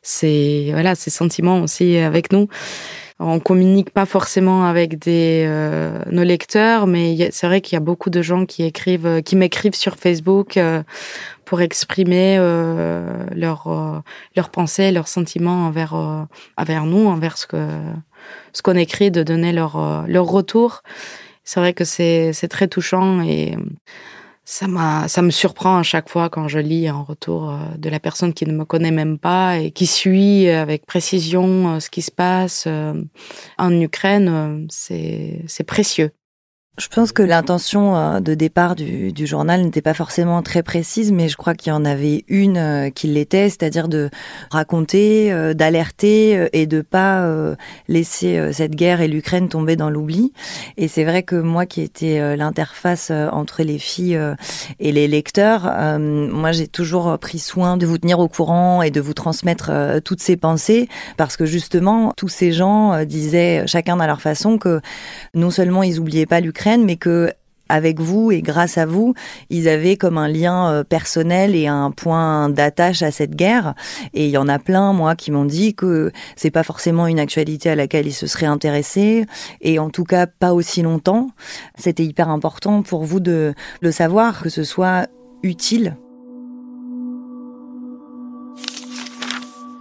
ses, 0.00 0.70
voilà, 0.72 0.94
ses 0.94 1.10
sentiments 1.10 1.60
aussi 1.60 1.98
avec 1.98 2.32
nous. 2.32 2.48
On 3.20 3.38
communique 3.38 3.90
pas 3.90 4.06
forcément 4.06 4.64
avec 4.64 4.98
des 4.98 5.44
euh, 5.46 6.02
nos 6.10 6.24
lecteurs, 6.24 6.88
mais 6.88 7.30
c'est 7.30 7.46
vrai 7.46 7.60
qu'il 7.60 7.76
y 7.76 7.76
a 7.76 7.80
beaucoup 7.80 8.10
de 8.10 8.22
gens 8.22 8.44
qui 8.44 8.64
écrivent, 8.64 9.06
euh, 9.06 9.20
qui 9.20 9.36
m'écrivent 9.36 9.76
sur 9.76 9.94
Facebook 9.94 10.56
euh, 10.56 10.82
pour 11.44 11.60
exprimer 11.60 12.36
leurs 13.34 14.02
leurs 14.34 14.48
pensées, 14.48 14.90
leurs 14.90 15.08
sentiments 15.08 15.66
envers 15.66 15.94
envers 16.56 16.86
nous, 16.86 17.06
envers 17.06 17.36
ce 17.36 17.46
que 17.46 17.68
ce 18.52 18.62
qu'on 18.62 18.76
écrit, 18.76 19.10
de 19.10 19.22
donner 19.22 19.52
leur 19.52 20.06
leur 20.08 20.24
retour. 20.24 20.82
C'est 21.44 21.60
vrai 21.60 21.74
que 21.74 21.84
c'est 21.84 22.32
c'est 22.32 22.48
très 22.48 22.66
touchant 22.66 23.20
et 23.22 23.56
ça 24.44 24.68
m'a, 24.68 25.08
ça 25.08 25.22
me 25.22 25.30
surprend 25.30 25.78
à 25.78 25.82
chaque 25.82 26.10
fois 26.10 26.28
quand 26.28 26.48
je 26.48 26.58
lis 26.58 26.86
un 26.86 27.00
retour 27.00 27.50
euh, 27.50 27.56
de 27.78 27.88
la 27.88 27.98
personne 27.98 28.34
qui 28.34 28.44
ne 28.46 28.52
me 28.52 28.64
connaît 28.64 28.90
même 28.90 29.18
pas 29.18 29.58
et 29.58 29.70
qui 29.70 29.86
suit 29.86 30.48
avec 30.48 30.84
précision 30.84 31.74
euh, 31.74 31.80
ce 31.80 31.88
qui 31.88 32.02
se 32.02 32.10
passe 32.10 32.64
euh, 32.66 33.02
en 33.58 33.80
Ukraine. 33.80 34.66
C'est, 34.70 35.42
c'est 35.46 35.64
précieux. 35.64 36.10
Je 36.76 36.88
pense 36.88 37.12
que 37.12 37.22
l'intention 37.22 37.96
euh, 37.96 38.18
de 38.18 38.34
départ 38.34 38.74
du, 38.74 39.12
du 39.12 39.28
journal 39.28 39.62
n'était 39.62 39.80
pas 39.80 39.94
forcément 39.94 40.42
très 40.42 40.64
précise, 40.64 41.12
mais 41.12 41.28
je 41.28 41.36
crois 41.36 41.54
qu'il 41.54 41.70
y 41.70 41.72
en 41.72 41.84
avait 41.84 42.24
une 42.26 42.56
euh, 42.56 42.90
qui 42.90 43.06
l'était, 43.06 43.48
c'est-à-dire 43.48 43.86
de 43.86 44.10
raconter, 44.50 45.32
euh, 45.32 45.54
d'alerter 45.54 46.48
et 46.52 46.66
de 46.66 46.80
pas 46.80 47.54
laisser 47.88 48.52
cette 48.52 48.74
guerre 48.74 49.00
et 49.00 49.08
l'Ukraine 49.08 49.48
tomber 49.48 49.76
dans 49.76 49.88
l'oubli. 49.88 50.32
Et 50.76 50.88
c'est 50.88 51.04
vrai 51.04 51.22
que 51.22 51.36
moi 51.36 51.64
qui 51.64 51.80
étais 51.80 52.36
l'interface 52.36 53.10
entre 53.10 53.62
les 53.62 53.78
filles 53.78 54.18
et 54.80 54.92
les 54.92 55.08
lecteurs, 55.08 55.72
moi 55.98 56.52
j'ai 56.52 56.66
toujours 56.66 57.18
pris 57.18 57.38
soin 57.38 57.76
de 57.76 57.86
vous 57.86 57.98
tenir 57.98 58.18
au 58.18 58.28
courant 58.28 58.82
et 58.82 58.90
de 58.90 59.00
vous 59.00 59.14
transmettre 59.14 59.70
toutes 60.04 60.20
ces 60.20 60.36
pensées, 60.36 60.88
parce 61.16 61.36
que 61.36 61.46
justement 61.46 62.12
tous 62.16 62.28
ces 62.28 62.52
gens 62.52 63.04
disaient 63.04 63.64
chacun 63.66 64.00
à 64.00 64.06
leur 64.06 64.20
façon 64.20 64.58
que 64.58 64.80
non 65.34 65.50
seulement 65.50 65.82
ils 65.82 66.00
oubliaient 66.00 66.26
pas 66.26 66.40
l'Ukraine, 66.40 66.63
mais 66.84 66.96
que 66.96 67.30
avec 67.68 67.98
vous 67.98 68.30
et 68.30 68.42
grâce 68.42 68.76
à 68.76 68.84
vous, 68.84 69.14
ils 69.48 69.68
avaient 69.68 69.96
comme 69.96 70.18
un 70.18 70.28
lien 70.28 70.70
euh, 70.70 70.84
personnel 70.84 71.54
et 71.56 71.66
un 71.66 71.90
point 71.90 72.50
d'attache 72.50 73.02
à 73.02 73.10
cette 73.10 73.34
guerre. 73.34 73.74
Et 74.12 74.26
il 74.26 74.30
y 74.30 74.36
en 74.36 74.48
a 74.48 74.58
plein, 74.58 74.92
moi, 74.92 75.14
qui 75.16 75.30
m'ont 75.30 75.46
dit 75.46 75.74
que 75.74 76.12
c'est 76.36 76.50
pas 76.50 76.62
forcément 76.62 77.06
une 77.06 77.18
actualité 77.18 77.70
à 77.70 77.74
laquelle 77.74 78.06
ils 78.06 78.12
se 78.12 78.26
seraient 78.26 78.46
intéressés, 78.46 79.24
et 79.62 79.78
en 79.78 79.88
tout 79.88 80.04
cas 80.04 80.26
pas 80.26 80.52
aussi 80.52 80.82
longtemps. 80.82 81.28
C'était 81.78 82.04
hyper 82.04 82.28
important 82.28 82.82
pour 82.82 83.04
vous 83.04 83.20
de 83.20 83.54
le 83.80 83.90
savoir, 83.90 84.42
que 84.42 84.50
ce 84.50 84.62
soit 84.62 85.06
utile. 85.42 85.96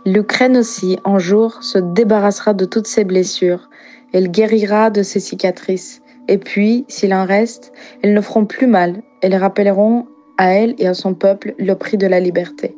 L'Ukraine 0.06 0.58
aussi, 0.58 1.00
un 1.06 1.18
jour, 1.18 1.64
se 1.64 1.78
débarrassera 1.78 2.54
de 2.54 2.66
toutes 2.66 2.88
ses 2.88 3.06
blessures. 3.06 3.70
Elle 4.12 4.30
guérira 4.30 4.90
de 4.90 5.02
ses 5.02 5.20
cicatrices. 5.20 6.03
Et 6.28 6.38
puis, 6.38 6.86
s'il 6.88 7.14
en 7.14 7.26
reste, 7.26 7.74
elles 8.02 8.14
ne 8.14 8.22
feront 8.22 8.46
plus 8.46 8.68
mal, 8.68 9.02
elles 9.22 9.36
rappelleront 9.36 10.06
à 10.38 10.54
elle 10.54 10.76
et 10.78 10.88
à 10.88 10.94
son 10.94 11.14
peuple 11.14 11.54
le 11.60 11.74
prix 11.76 11.98
de 11.98 12.08
la 12.08 12.20
liberté. 12.20 12.76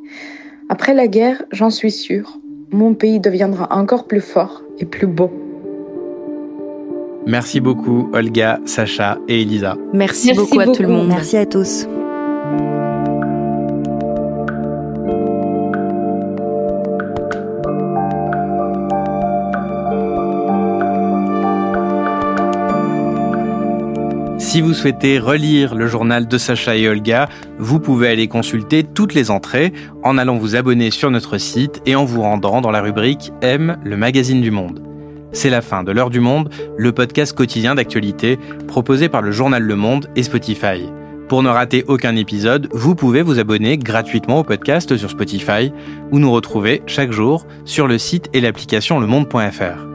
Après 0.69 0.93
la 0.93 1.08
guerre, 1.08 1.43
j'en 1.51 1.69
suis 1.69 1.91
sûre, 1.91 2.39
mon 2.71 2.93
pays 2.93 3.19
deviendra 3.19 3.67
encore 3.71 4.08
plus 4.08 4.21
fort 4.21 4.63
et 4.79 4.86
plus 4.86 5.08
beau. 5.08 5.31
Merci 7.27 7.60
beaucoup 7.60 8.10
Olga, 8.13 8.60
Sacha 8.65 9.17
et 9.27 9.41
Elisa. 9.41 9.77
Merci, 9.93 10.34
beaucoup 10.34 10.60
à 10.60 10.67
tout 10.67 10.84
le 10.84 10.89
monde. 10.89 11.08
Merci 11.08 11.38
à 11.38 11.45
tous. 11.45 11.88
Si 24.56 24.62
vous 24.62 24.74
souhaitez 24.74 25.20
relire 25.20 25.76
le 25.76 25.86
journal 25.86 26.30
de 26.30 26.38
Sacha 26.38 26.78
et 26.78 26.88
Olga, 26.88 27.28
vous 27.60 27.82
pouvez 27.82 28.08
aller 28.08 28.30
consulter 28.30 28.86
toutes 28.86 29.13
les 29.13 29.30
entrées 29.30 29.74
en 30.02 30.18
allant 30.18 30.38
vous 30.38 30.56
abonner 30.56 30.91
sur 30.91 31.12
notre 31.12 31.38
site 31.38 31.82
et 31.86 31.94
en 31.94 32.06
vous 32.06 32.22
rendant 32.22 32.62
dans 32.62 32.72
la 32.72 32.80
rubrique 32.80 33.34
M, 33.41 33.78
le 33.84 33.98
magazine 33.98 34.39
du 34.39 34.52
monde. 34.52 34.82
C'est 35.34 35.50
la 35.50 35.62
fin 35.62 35.84
de 35.84 35.91
l'heure 35.91 36.10
du 36.10 36.22
monde, 36.22 36.50
le 36.78 36.94
podcast 36.94 37.36
quotidien 37.36 37.76
d'actualité 37.76 38.39
proposé 38.65 39.10
par 39.10 39.22
le 39.22 39.32
journal 39.32 39.62
Le 39.62 39.76
Monde 39.76 40.10
et 40.15 40.24
Spotify. 40.24 40.89
Pour 41.28 41.44
ne 41.44 41.50
rater 41.50 41.84
aucun 41.89 42.15
épisode, 42.15 42.70
vous 42.72 42.96
pouvez 42.96 43.24
vous 43.24 43.39
abonner 43.39 43.78
gratuitement 43.78 44.39
au 44.39 44.44
podcast 44.46 44.96
sur 44.96 45.10
Spotify 45.10 45.74
ou 46.13 46.20
nous 46.20 46.32
retrouver 46.32 46.82
chaque 46.86 47.12
jour 47.12 47.46
sur 47.65 47.88
le 47.88 47.98
site 47.98 48.30
et 48.32 48.39
l'application 48.39 49.02
lemonde.fr. 49.02 49.94